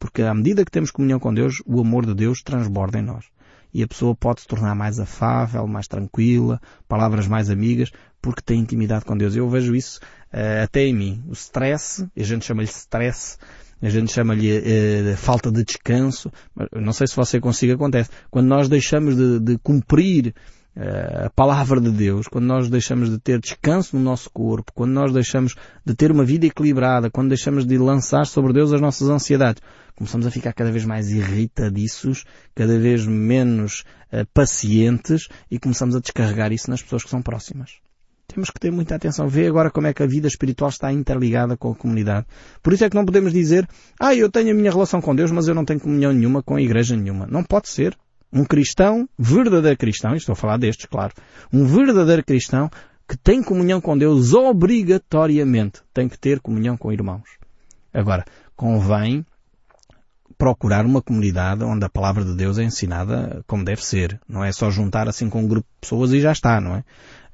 Porque 0.00 0.22
à 0.22 0.34
medida 0.34 0.64
que 0.64 0.70
temos 0.72 0.90
comunhão 0.90 1.20
com 1.20 1.32
Deus, 1.32 1.62
o 1.64 1.80
amor 1.80 2.06
de 2.06 2.14
Deus 2.16 2.42
transborda 2.42 2.98
em 2.98 3.02
nós 3.02 3.26
e 3.72 3.84
a 3.84 3.86
pessoa 3.86 4.16
pode 4.16 4.40
se 4.40 4.48
tornar 4.48 4.74
mais 4.74 4.98
afável, 4.98 5.64
mais 5.68 5.86
tranquila, 5.86 6.60
palavras 6.88 7.28
mais 7.28 7.50
amigas, 7.50 7.92
porque 8.20 8.42
tem 8.42 8.58
intimidade 8.58 9.04
com 9.04 9.16
Deus. 9.16 9.36
Eu 9.36 9.48
vejo 9.48 9.76
isso 9.76 10.00
uh, 10.32 10.64
até 10.64 10.86
em 10.86 10.94
mim. 10.94 11.24
O 11.28 11.32
stress, 11.34 12.04
a 12.16 12.22
gente 12.22 12.46
chama-lhe 12.46 12.68
stress, 12.68 13.36
a 13.82 13.88
gente 13.88 14.12
chama-lhe 14.12 14.58
uh, 14.58 15.16
falta 15.16 15.50
de 15.50 15.62
descanso, 15.62 16.32
não 16.72 16.92
sei 16.92 17.06
se 17.06 17.14
você 17.14 17.40
consigo 17.40 17.74
acontece. 17.74 18.10
Quando 18.30 18.46
nós 18.46 18.68
deixamos 18.68 19.16
de, 19.16 19.38
de 19.38 19.58
cumprir 19.58 20.34
uh, 20.76 21.26
a 21.26 21.30
palavra 21.30 21.80
de 21.80 21.90
Deus, 21.90 22.26
quando 22.26 22.46
nós 22.46 22.70
deixamos 22.70 23.10
de 23.10 23.18
ter 23.18 23.38
descanso 23.38 23.96
no 23.96 24.02
nosso 24.02 24.30
corpo, 24.30 24.72
quando 24.74 24.92
nós 24.92 25.12
deixamos 25.12 25.54
de 25.84 25.94
ter 25.94 26.10
uma 26.10 26.24
vida 26.24 26.46
equilibrada, 26.46 27.10
quando 27.10 27.28
deixamos 27.28 27.66
de 27.66 27.76
lançar 27.76 28.26
sobre 28.26 28.52
Deus 28.52 28.72
as 28.72 28.80
nossas 28.80 29.08
ansiedades, 29.08 29.62
começamos 29.94 30.26
a 30.26 30.30
ficar 30.30 30.52
cada 30.52 30.72
vez 30.72 30.84
mais 30.84 31.10
irritadiços, 31.10 32.24
cada 32.54 32.78
vez 32.78 33.06
menos 33.06 33.84
uh, 34.10 34.26
pacientes 34.32 35.28
e 35.50 35.58
começamos 35.58 35.94
a 35.94 36.00
descarregar 36.00 36.52
isso 36.52 36.70
nas 36.70 36.82
pessoas 36.82 37.04
que 37.04 37.10
são 37.10 37.20
próximas. 37.20 37.85
Temos 38.26 38.50
que 38.50 38.58
ter 38.58 38.70
muita 38.70 38.94
atenção. 38.94 39.28
Vê 39.28 39.46
agora 39.46 39.70
como 39.70 39.86
é 39.86 39.94
que 39.94 40.02
a 40.02 40.06
vida 40.06 40.26
espiritual 40.26 40.70
está 40.70 40.92
interligada 40.92 41.56
com 41.56 41.70
a 41.70 41.74
comunidade. 41.74 42.26
Por 42.62 42.72
isso 42.72 42.84
é 42.84 42.90
que 42.90 42.96
não 42.96 43.04
podemos 43.04 43.32
dizer, 43.32 43.68
ah, 44.00 44.14
eu 44.14 44.30
tenho 44.30 44.50
a 44.50 44.54
minha 44.54 44.70
relação 44.70 45.00
com 45.00 45.14
Deus, 45.14 45.30
mas 45.30 45.48
eu 45.48 45.54
não 45.54 45.64
tenho 45.64 45.80
comunhão 45.80 46.12
nenhuma 46.12 46.42
com 46.42 46.56
a 46.56 46.62
igreja 46.62 46.96
nenhuma. 46.96 47.26
Não 47.26 47.42
pode 47.42 47.68
ser. 47.68 47.96
Um 48.32 48.44
cristão, 48.44 49.08
verdadeiro 49.16 49.78
cristão, 49.78 50.14
estou 50.14 50.32
a 50.32 50.36
falar 50.36 50.58
destes, 50.58 50.86
claro, 50.86 51.14
um 51.52 51.64
verdadeiro 51.64 52.24
cristão 52.24 52.68
que 53.08 53.16
tem 53.16 53.42
comunhão 53.42 53.80
com 53.80 53.96
Deus 53.96 54.34
obrigatoriamente 54.34 55.80
tem 55.94 56.08
que 56.08 56.18
ter 56.18 56.40
comunhão 56.40 56.76
com 56.76 56.92
irmãos. 56.92 57.38
Agora, 57.94 58.24
convém 58.56 59.24
procurar 60.38 60.84
uma 60.84 61.00
comunidade 61.00 61.64
onde 61.64 61.84
a 61.84 61.88
palavra 61.88 62.24
de 62.24 62.34
Deus 62.34 62.58
é 62.58 62.64
ensinada 62.64 63.42
como 63.46 63.64
deve 63.64 63.84
ser. 63.84 64.20
Não 64.28 64.44
é 64.44 64.52
só 64.52 64.70
juntar 64.70 65.08
assim 65.08 65.30
com 65.30 65.40
um 65.40 65.48
grupo 65.48 65.66
de 65.66 65.80
pessoas 65.80 66.12
e 66.12 66.20
já 66.20 66.32
está, 66.32 66.60
não 66.60 66.76
é? 66.76 66.84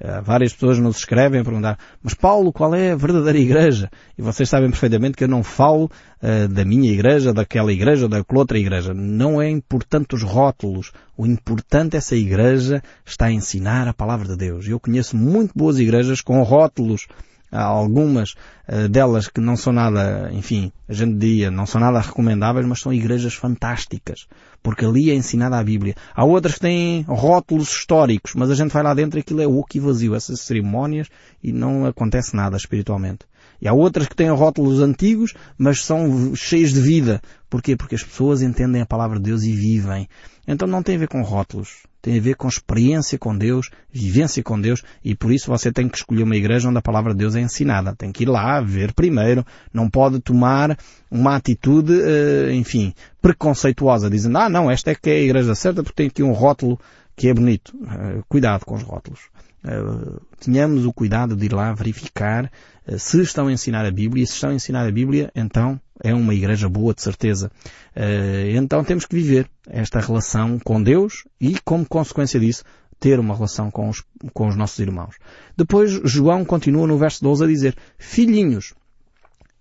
Uh, 0.01 0.23
várias 0.23 0.53
pessoas 0.53 0.79
nos 0.79 0.99
escrevem 0.99 1.41
a 1.41 1.45
perguntar, 1.45 1.79
mas 2.03 2.15
Paulo, 2.15 2.53
qual 2.53 2.75
é 2.75 2.91
a 2.91 2.97
verdadeira 2.97 3.39
igreja? 3.39 3.89
E 4.19 4.23
vocês 4.23 4.49
sabem 4.49 4.69
perfeitamente 4.69 5.17
que 5.17 5.23
eu 5.23 5.29
não 5.29 5.45
falo 5.45 5.91
uh, 6.21 6.49
da 6.49 6.65
minha 6.65 6.91
igreja, 6.91 7.33
daquela 7.33 7.73
igreja, 7.73 8.09
daquela 8.09 8.41
outra 8.41 8.59
igreja. 8.59 8.93
Não 8.93 9.41
é 9.41 9.49
importante 9.49 10.15
os 10.15 10.23
rótulos. 10.23 10.93
O 11.17 11.27
importante 11.27 11.97
é 11.97 12.01
se 12.01 12.15
a 12.15 12.19
igreja 12.19 12.83
está 13.05 13.27
a 13.27 13.33
ensinar 13.33 13.87
a 13.87 13.95
palavra 13.95 14.29
de 14.29 14.37
Deus. 14.37 14.67
Eu 14.67 14.81
conheço 14.81 15.17
muito 15.17 15.53
boas 15.57 15.79
igrejas 15.79 16.21
com 16.21 16.43
rótulos 16.43 17.07
Há 17.53 17.65
algumas 17.65 18.31
uh, 18.67 18.89
delas 18.89 19.29
que 19.29 19.41
não 19.41 19.57
são 19.57 19.73
nada, 19.73 20.31
enfim, 20.33 20.73
a 20.89 20.95
gente 20.95 21.17
diria, 21.19 21.51
não 21.51 21.67
são 21.67 21.81
nada 21.81 22.01
recomendáveis, 22.01 22.67
mas 22.67 22.81
são 22.81 22.93
igrejas 22.93 23.35
fantásticas. 23.35 24.27
Porque 24.63 24.85
ali 24.85 25.11
é 25.11 25.15
ensinada 25.15 25.59
a 25.59 25.63
Bíblia. 25.63 25.95
Há 26.15 26.25
outras 26.25 26.55
que 26.55 26.61
têm 26.61 27.03
rótulos 27.03 27.69
históricos, 27.71 28.35
mas 28.35 28.51
a 28.51 28.55
gente 28.55 28.73
vai 28.73 28.83
lá 28.83 28.95
dentro 28.95 29.19
e 29.19 29.21
aquilo 29.21 29.43
é 29.43 29.47
oco 29.47 29.77
e 29.77 29.81
vazio. 29.81 30.15
Essas 30.15 30.41
cerimónias 30.41 31.09
e 31.43 31.53
não 31.53 31.85
acontece 31.85 32.35
nada 32.35 32.57
espiritualmente. 32.57 33.27
E 33.63 33.69
há 33.69 33.73
outras 33.73 34.09
que 34.09 34.17
têm 34.17 34.29
rótulos 34.29 34.81
antigos, 34.81 35.33
mas 35.57 35.85
são 35.85 36.35
cheios 36.35 36.73
de 36.73 36.81
vida. 36.81 37.23
Porquê? 37.49 37.77
Porque 37.77 37.95
as 37.95 38.03
pessoas 38.03 38.43
entendem 38.43 38.83
a 38.83 38.87
palavra 38.87 39.19
de 39.19 39.25
Deus 39.25 39.45
e 39.45 39.53
vivem. 39.53 40.07
Então 40.47 40.69
não 40.69 40.83
tem 40.83 40.97
a 40.97 40.99
ver 40.99 41.09
com 41.09 41.23
rótulos 41.23 41.85
tem 42.03 42.19
a 42.19 42.21
ver 42.21 42.35
com 42.35 42.49
experiência 42.49 43.17
com 43.17 43.39
Deus, 43.39 43.71
vivência 43.91 44.43
com 44.43 44.61
Deus, 44.61 44.83
e 45.05 45.15
por 45.15 45.33
isso 45.33 45.47
você 45.47 45.71
tem 45.71 45.89
que 45.89 45.97
escolher 45.97 46.25
uma 46.25 46.35
igreja 46.35 46.69
onde 46.69 46.79
a 46.79 46.83
palavra 46.83 47.13
de 47.13 47.21
Deus 47.21 47.37
é 47.37 47.41
ensinada. 47.41 47.95
Tem 47.95 48.11
que 48.11 48.25
ir 48.25 48.29
lá, 48.29 48.61
ver 48.61 48.93
primeiro, 48.93 49.47
não 49.73 49.89
pode 49.89 50.19
tomar 50.19 50.77
uma 51.09 51.37
atitude, 51.37 51.93
eh, 52.03 52.53
enfim, 52.55 52.93
preconceituosa, 53.23 54.11
dizendo, 54.11 54.37
ah 54.37 54.49
não, 54.49 54.69
esta 54.69 54.91
é 54.91 54.97
que 54.97 55.09
é 55.09 55.13
a 55.13 55.23
igreja 55.23 55.55
certa 55.55 55.85
porque 55.85 55.95
tem 55.95 56.09
aqui 56.09 56.25
um 56.25 56.33
rótulo 56.33 56.79
que 57.15 57.29
é 57.29 57.35
bonito. 57.35 57.73
Eh, 57.89 58.23
cuidado 58.29 58.67
com 58.67 58.75
os 58.75 58.83
rótulos. 58.83 59.21
Uh, 59.65 60.21
tenhamos 60.41 60.85
o 60.85 60.93
cuidado 60.93 61.37
de 61.37 61.47
ir 61.47 61.53
lá 61.53 61.73
verificar 61.73 62.51
uh, 62.87 62.99
se 62.99 63.21
estão 63.23 63.47
a 63.47 63.53
ensinar 63.53 63.87
a 63.87 63.91
Bíblia 63.91 64.25
e 64.25 64.27
se 64.27 64.35
estão 64.35 64.51
a 64.51 64.55
ensinar 64.55 64.87
a 64.87 64.91
Bíblia, 64.91 65.31
então 65.37 65.81
é 66.03 66.13
uma 66.13 66.35
igreja 66.35 66.69
boa, 66.69 66.93
de 66.93 67.03
certeza. 67.03 67.51
Uh, 67.97 68.57
então 68.57 68.83
temos 68.83 69.05
que 69.07 69.15
viver 69.15 69.49
esta 69.69 70.01
relação 70.01 70.59
com 70.59 70.83
Deus 70.83 71.25
e, 71.41 71.57
como 71.65 71.87
consequência 71.87 72.41
disso, 72.41 72.65
ter 72.99 73.21
uma 73.21 73.35
relação 73.35 73.71
com 73.71 73.89
os, 73.89 74.03
com 74.33 74.49
os 74.49 74.57
nossos 74.57 74.79
irmãos. 74.81 75.17
Depois, 75.57 75.91
João 76.05 76.45
continua 76.45 76.87
no 76.87 76.99
verso 76.99 77.23
12 77.23 77.45
a 77.45 77.47
dizer, 77.47 77.77
Filhinhos, 77.99 78.75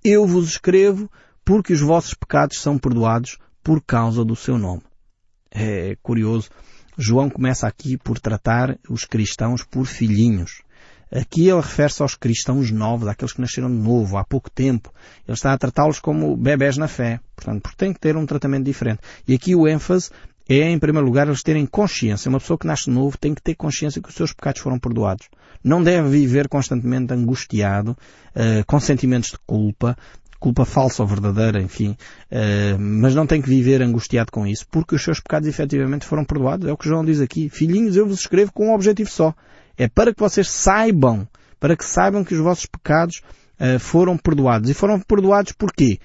eu 0.03 0.25
vos 0.25 0.47
escrevo 0.47 1.09
porque 1.45 1.73
os 1.73 1.81
vossos 1.81 2.13
pecados 2.13 2.59
são 2.59 2.77
perdoados 2.77 3.37
por 3.63 3.81
causa 3.81 4.25
do 4.25 4.35
seu 4.35 4.57
nome. 4.57 4.81
É 5.51 5.95
curioso 6.01 6.49
João 6.97 7.29
começa 7.29 7.67
aqui 7.67 7.97
por 7.97 8.19
tratar 8.19 8.77
os 8.89 9.05
cristãos 9.05 9.63
por 9.63 9.85
filhinhos. 9.85 10.61
Aqui 11.11 11.49
ele 11.49 11.59
refere-se 11.59 12.01
aos 12.01 12.15
cristãos 12.15 12.71
novos, 12.71 13.07
àqueles 13.07 13.33
que 13.33 13.41
nasceram 13.41 13.69
de 13.69 13.75
novo, 13.75 14.17
há 14.17 14.23
pouco 14.23 14.49
tempo. 14.49 14.93
Ele 15.27 15.35
está 15.35 15.51
a 15.51 15.57
tratá-los 15.57 15.99
como 15.99 16.37
bebés 16.37 16.77
na 16.77 16.87
fé. 16.87 17.19
Portanto, 17.35 17.61
porque 17.61 17.77
tem 17.77 17.91
que 17.93 17.99
ter 17.99 18.15
um 18.15 18.25
tratamento 18.25 18.63
diferente. 18.63 19.01
E 19.27 19.33
aqui 19.33 19.53
o 19.53 19.67
ênfase 19.67 20.09
é, 20.49 20.69
em 20.69 20.79
primeiro 20.79 21.05
lugar, 21.05 21.27
eles 21.27 21.43
terem 21.43 21.65
consciência. 21.65 22.27
Uma 22.27 22.39
pessoa 22.39 22.57
que 22.57 22.67
nasce 22.67 22.89
novo 22.89 23.17
tem 23.17 23.33
que 23.33 23.41
ter 23.41 23.55
consciência 23.55 24.01
que 24.01 24.09
os 24.09 24.15
seus 24.15 24.33
pecados 24.33 24.61
foram 24.61 24.79
perdoados. 24.79 25.29
Não 25.63 25.81
deve 25.81 26.09
viver 26.09 26.49
constantemente 26.49 27.13
angustiado, 27.13 27.91
uh, 27.91 28.65
com 28.65 28.79
sentimentos 28.79 29.31
de 29.31 29.37
culpa, 29.45 29.95
culpa 30.41 30.65
falsa 30.65 31.03
ou 31.03 31.07
verdadeira, 31.07 31.61
enfim, 31.61 31.95
uh, 32.31 32.79
mas 32.79 33.13
não 33.13 33.27
tem 33.27 33.39
que 33.39 33.47
viver 33.47 33.79
angustiado 33.81 34.31
com 34.31 34.45
isso, 34.47 34.65
porque 34.71 34.95
os 34.95 35.03
seus 35.03 35.19
pecados 35.19 35.47
efetivamente 35.47 36.03
foram 36.03 36.25
perdoados. 36.25 36.67
É 36.67 36.73
o 36.73 36.77
que 36.77 36.89
João 36.89 37.05
diz 37.05 37.21
aqui. 37.21 37.47
Filhinhos, 37.47 37.95
eu 37.95 38.07
vos 38.07 38.19
escrevo 38.19 38.51
com 38.51 38.69
um 38.69 38.73
objetivo 38.73 39.09
só. 39.09 39.35
É 39.77 39.87
para 39.87 40.11
que 40.13 40.19
vocês 40.19 40.49
saibam, 40.49 41.27
para 41.59 41.77
que 41.77 41.85
saibam 41.85 42.23
que 42.23 42.33
os 42.33 42.39
vossos 42.41 42.65
pecados 42.65 43.21
uh, 43.59 43.79
foram 43.79 44.17
perdoados. 44.17 44.67
E 44.67 44.73
foram 44.73 44.99
perdoados 44.99 45.51
porquê? 45.51 45.99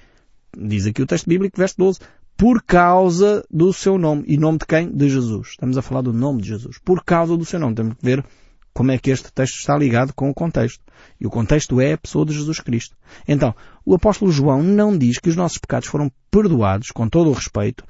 Diz 0.55 0.85
aqui 0.85 1.01
o 1.01 1.07
texto 1.07 1.27
bíblico, 1.27 1.57
verso 1.57 1.75
12, 1.79 1.99
por 2.37 2.61
causa 2.61 3.43
do 3.49 3.73
seu 3.73 3.97
nome. 3.97 4.23
E 4.27 4.37
nome 4.37 4.59
de 4.59 4.67
quem? 4.67 4.95
De 4.95 5.09
Jesus. 5.09 5.49
Estamos 5.49 5.79
a 5.79 5.81
falar 5.81 6.03
do 6.03 6.13
nome 6.13 6.43
de 6.43 6.49
Jesus. 6.49 6.77
Por 6.85 7.03
causa 7.03 7.35
do 7.35 7.43
seu 7.43 7.59
nome. 7.59 7.73
Temos 7.73 7.95
que 7.95 8.05
ver 8.05 8.23
como 8.77 8.91
é 8.91 8.99
que 8.99 9.09
este 9.09 9.33
texto 9.33 9.55
está 9.55 9.75
ligado 9.75 10.13
com 10.13 10.29
o 10.29 10.33
contexto. 10.35 10.83
E 11.19 11.25
o 11.25 11.31
contexto 11.31 11.81
é 11.81 11.93
a 11.93 11.97
pessoa 11.97 12.23
de 12.23 12.31
Jesus 12.31 12.59
Cristo. 12.59 12.95
Então, 13.27 13.55
o 13.83 13.95
apóstolo 13.95 14.31
João 14.31 14.61
não 14.61 14.95
diz 14.95 15.17
que 15.17 15.29
os 15.29 15.35
nossos 15.35 15.57
pecados 15.57 15.87
foram 15.87 16.11
perdoados, 16.29 16.91
com 16.91 17.09
todo 17.09 17.31
o 17.31 17.33
respeito, 17.33 17.83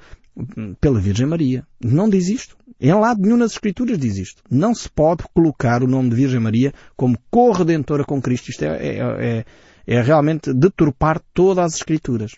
pela 0.80 0.98
Virgem 0.98 1.26
Maria. 1.26 1.66
Não 1.78 2.08
diz 2.08 2.30
isto. 2.30 2.56
Em 2.80 2.90
lado 2.94 3.20
nenhum 3.20 3.36
nas 3.36 3.52
Escrituras 3.52 3.98
diz 3.98 4.16
isto. 4.16 4.42
Não 4.50 4.74
se 4.74 4.88
pode 4.88 5.24
colocar 5.34 5.82
o 5.82 5.86
nome 5.86 6.08
de 6.08 6.16
Virgem 6.16 6.40
Maria 6.40 6.72
como 6.96 7.18
corredentora 7.30 8.02
com 8.02 8.22
Cristo. 8.22 8.48
Isto 8.48 8.64
é, 8.64 8.68
é, 8.68 8.98
é, 8.98 9.44
é 9.86 10.00
realmente 10.00 10.54
deturpar 10.54 11.20
todas 11.34 11.66
as 11.66 11.74
Escrituras. 11.74 12.32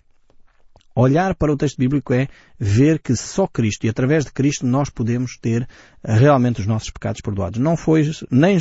Olhar 0.94 1.34
para 1.36 1.52
o 1.52 1.56
texto 1.56 1.78
bíblico 1.78 2.12
é 2.12 2.26
ver 2.58 2.98
que 2.98 3.14
só 3.14 3.46
Cristo 3.46 3.86
e 3.86 3.88
através 3.88 4.24
de 4.24 4.32
Cristo 4.32 4.66
nós 4.66 4.90
podemos 4.90 5.36
ter 5.40 5.68
realmente 6.04 6.60
os 6.60 6.66
nossos 6.66 6.90
pecados 6.90 7.20
perdoados. 7.20 7.60
Não 7.60 7.76
foi 7.76 8.10
nem 8.30 8.58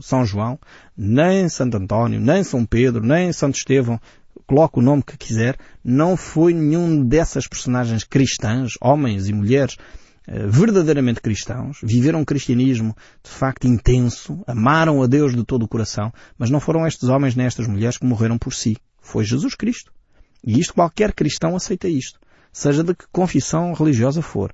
São 0.00 0.26
João, 0.26 0.58
nem 0.96 1.48
Santo 1.48 1.78
António, 1.78 2.20
nem 2.20 2.44
São 2.44 2.66
Pedro, 2.66 3.04
nem 3.04 3.32
Santo 3.32 3.56
Estevão, 3.56 3.98
coloque 4.46 4.78
o 4.78 4.82
nome 4.82 5.02
que 5.02 5.16
quiser, 5.16 5.56
não 5.82 6.16
foi 6.16 6.52
nenhum 6.52 7.02
dessas 7.02 7.46
personagens 7.46 8.04
cristãs, 8.04 8.72
homens 8.80 9.28
e 9.28 9.32
mulheres, 9.32 9.76
eh, 10.26 10.46
verdadeiramente 10.46 11.20
cristãos, 11.20 11.78
viveram 11.82 12.20
um 12.20 12.24
cristianismo 12.24 12.94
de 13.22 13.30
facto 13.30 13.66
intenso, 13.66 14.42
amaram 14.46 15.02
a 15.02 15.06
Deus 15.06 15.34
de 15.34 15.44
todo 15.44 15.64
o 15.64 15.68
coração, 15.68 16.12
mas 16.38 16.50
não 16.50 16.60
foram 16.60 16.86
estes 16.86 17.08
homens 17.08 17.34
nem 17.34 17.46
estas 17.46 17.66
mulheres 17.66 17.96
que 17.96 18.06
morreram 18.06 18.38
por 18.38 18.52
si. 18.52 18.76
Foi 19.00 19.24
Jesus 19.24 19.54
Cristo. 19.54 19.92
E 20.46 20.60
isto 20.60 20.74
qualquer 20.74 21.12
cristão 21.12 21.56
aceita 21.56 21.88
isto. 21.88 22.18
Seja 22.52 22.84
de 22.84 22.94
que 22.94 23.04
confissão 23.10 23.72
religiosa 23.72 24.20
for. 24.20 24.52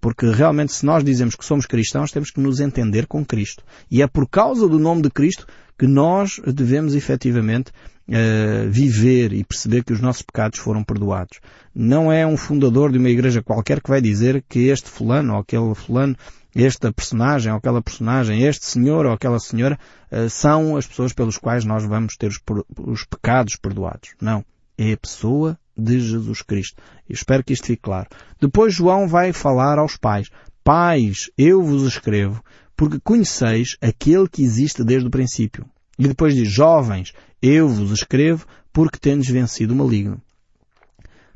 Porque 0.00 0.30
realmente 0.30 0.72
se 0.72 0.84
nós 0.84 1.02
dizemos 1.02 1.34
que 1.34 1.44
somos 1.44 1.66
cristãos, 1.66 2.10
temos 2.10 2.30
que 2.30 2.40
nos 2.40 2.60
entender 2.60 3.06
com 3.06 3.24
Cristo. 3.24 3.64
E 3.90 4.02
é 4.02 4.06
por 4.06 4.28
causa 4.28 4.68
do 4.68 4.78
nome 4.78 5.02
de 5.02 5.10
Cristo 5.10 5.46
que 5.78 5.86
nós 5.86 6.40
devemos 6.44 6.94
efetivamente 6.94 7.70
uh, 8.08 8.68
viver 8.68 9.32
e 9.32 9.44
perceber 9.44 9.84
que 9.84 9.92
os 9.92 10.00
nossos 10.00 10.22
pecados 10.22 10.58
foram 10.58 10.82
perdoados. 10.82 11.38
Não 11.74 12.12
é 12.12 12.26
um 12.26 12.36
fundador 12.36 12.90
de 12.90 12.98
uma 12.98 13.08
igreja 13.08 13.42
qualquer 13.42 13.80
que 13.80 13.90
vai 13.90 14.00
dizer 14.00 14.44
que 14.48 14.68
este 14.68 14.88
fulano 14.88 15.34
ou 15.34 15.40
aquele 15.40 15.74
fulano 15.74 16.16
esta 16.54 16.92
personagem 16.92 17.52
ou 17.52 17.58
aquela 17.58 17.80
personagem, 17.80 18.42
este 18.42 18.66
senhor 18.66 19.06
ou 19.06 19.12
aquela 19.12 19.38
senhora, 19.38 19.78
uh, 20.10 20.28
são 20.28 20.76
as 20.76 20.86
pessoas 20.86 21.12
pelos 21.12 21.38
quais 21.38 21.64
nós 21.64 21.84
vamos 21.84 22.16
ter 22.16 22.28
os, 22.28 22.40
os 22.76 23.04
pecados 23.04 23.56
perdoados. 23.56 24.10
Não 24.20 24.44
é 24.78 24.92
a 24.92 24.96
pessoa 24.96 25.58
de 25.76 26.00
Jesus 26.00 26.40
Cristo. 26.42 26.80
Eu 27.08 27.14
espero 27.14 27.44
que 27.44 27.52
isto 27.52 27.66
fique 27.66 27.82
claro. 27.82 28.08
Depois 28.40 28.72
João 28.72 29.08
vai 29.08 29.32
falar 29.32 29.78
aos 29.78 29.96
pais. 29.96 30.30
Pais, 30.62 31.30
eu 31.36 31.62
vos 31.62 31.82
escrevo, 31.82 32.42
porque 32.76 33.00
conheceis 33.00 33.76
aquele 33.80 34.28
que 34.28 34.42
existe 34.42 34.84
desde 34.84 35.08
o 35.08 35.10
princípio. 35.10 35.66
E 35.98 36.06
depois 36.06 36.34
diz, 36.34 36.48
jovens, 36.48 37.12
eu 37.42 37.68
vos 37.68 37.90
escrevo, 37.90 38.46
porque 38.72 38.98
tendes 38.98 39.28
vencido 39.28 39.74
o 39.74 39.76
maligno. 39.76 40.22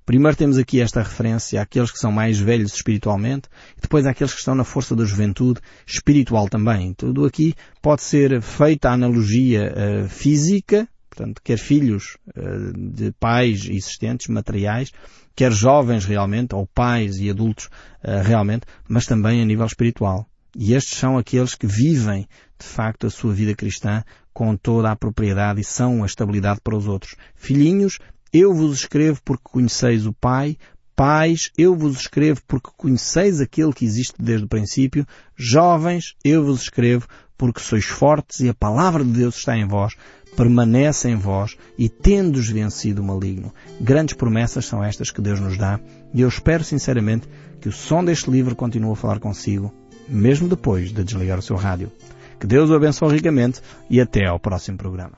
Primeiro 0.04 0.36
temos 0.36 0.58
aqui 0.58 0.80
esta 0.80 1.00
referência 1.00 1.62
àqueles 1.62 1.90
que 1.90 1.98
são 1.98 2.10
mais 2.10 2.38
velhos 2.38 2.74
espiritualmente, 2.74 3.48
e 3.78 3.80
depois 3.80 4.04
àqueles 4.04 4.32
que 4.32 4.40
estão 4.40 4.54
na 4.54 4.64
força 4.64 4.96
da 4.96 5.04
juventude 5.04 5.60
espiritual 5.86 6.48
também. 6.48 6.92
Tudo 6.92 7.24
aqui 7.24 7.54
pode 7.80 8.02
ser 8.02 8.42
feita 8.42 8.90
a 8.90 8.94
analogia 8.94 9.72
uh, 9.72 10.08
física, 10.08 10.88
Portanto, 11.14 11.42
quer 11.44 11.58
filhos 11.58 12.16
uh, 12.28 12.72
de 12.74 13.12
pais 13.12 13.66
existentes, 13.68 14.28
materiais, 14.28 14.90
quer 15.36 15.52
jovens 15.52 16.06
realmente, 16.06 16.54
ou 16.54 16.66
pais 16.66 17.18
e 17.18 17.28
adultos 17.28 17.66
uh, 17.66 18.22
realmente, 18.24 18.64
mas 18.88 19.04
também 19.04 19.42
a 19.42 19.44
nível 19.44 19.66
espiritual. 19.66 20.26
E 20.56 20.72
estes 20.72 20.98
são 20.98 21.18
aqueles 21.18 21.54
que 21.54 21.66
vivem, 21.66 22.26
de 22.58 22.66
facto, 22.66 23.06
a 23.06 23.10
sua 23.10 23.34
vida 23.34 23.54
cristã 23.54 24.02
com 24.32 24.56
toda 24.56 24.90
a 24.90 24.96
propriedade 24.96 25.60
e 25.60 25.64
são 25.64 26.02
a 26.02 26.06
estabilidade 26.06 26.60
para 26.64 26.76
os 26.76 26.88
outros. 26.88 27.14
Filhinhos, 27.34 27.98
eu 28.32 28.54
vos 28.54 28.78
escrevo 28.78 29.20
porque 29.22 29.44
conheceis 29.44 30.06
o 30.06 30.14
Pai. 30.14 30.56
Pais, 30.96 31.50
eu 31.58 31.76
vos 31.76 32.00
escrevo 32.00 32.40
porque 32.46 32.70
conheceis 32.74 33.38
aquele 33.38 33.74
que 33.74 33.84
existe 33.84 34.14
desde 34.18 34.46
o 34.46 34.48
princípio. 34.48 35.06
Jovens, 35.36 36.14
eu 36.24 36.42
vos 36.42 36.62
escrevo 36.62 37.06
porque 37.36 37.60
sois 37.60 37.84
fortes 37.84 38.40
e 38.40 38.48
a 38.48 38.54
palavra 38.54 39.04
de 39.04 39.10
Deus 39.10 39.36
está 39.36 39.56
em 39.56 39.66
vós 39.66 39.94
permanece 40.36 41.08
em 41.08 41.16
vós 41.16 41.56
e 41.78 41.88
tendes 41.88 42.48
vencido 42.48 43.02
o 43.02 43.04
maligno. 43.04 43.52
Grandes 43.80 44.14
promessas 44.14 44.66
são 44.66 44.82
estas 44.82 45.10
que 45.10 45.20
Deus 45.20 45.40
nos 45.40 45.56
dá 45.56 45.78
e 46.12 46.20
eu 46.20 46.28
espero 46.28 46.64
sinceramente 46.64 47.28
que 47.60 47.68
o 47.68 47.72
som 47.72 48.04
deste 48.04 48.30
livro 48.30 48.56
continue 48.56 48.92
a 48.92 48.96
falar 48.96 49.20
consigo, 49.20 49.72
mesmo 50.08 50.48
depois 50.48 50.92
de 50.92 51.04
desligar 51.04 51.38
o 51.38 51.42
seu 51.42 51.56
rádio. 51.56 51.92
Que 52.40 52.46
Deus 52.46 52.70
o 52.70 52.74
abençoe 52.74 53.14
ricamente 53.14 53.60
e 53.88 54.00
até 54.00 54.26
ao 54.26 54.40
próximo 54.40 54.76
programa. 54.76 55.12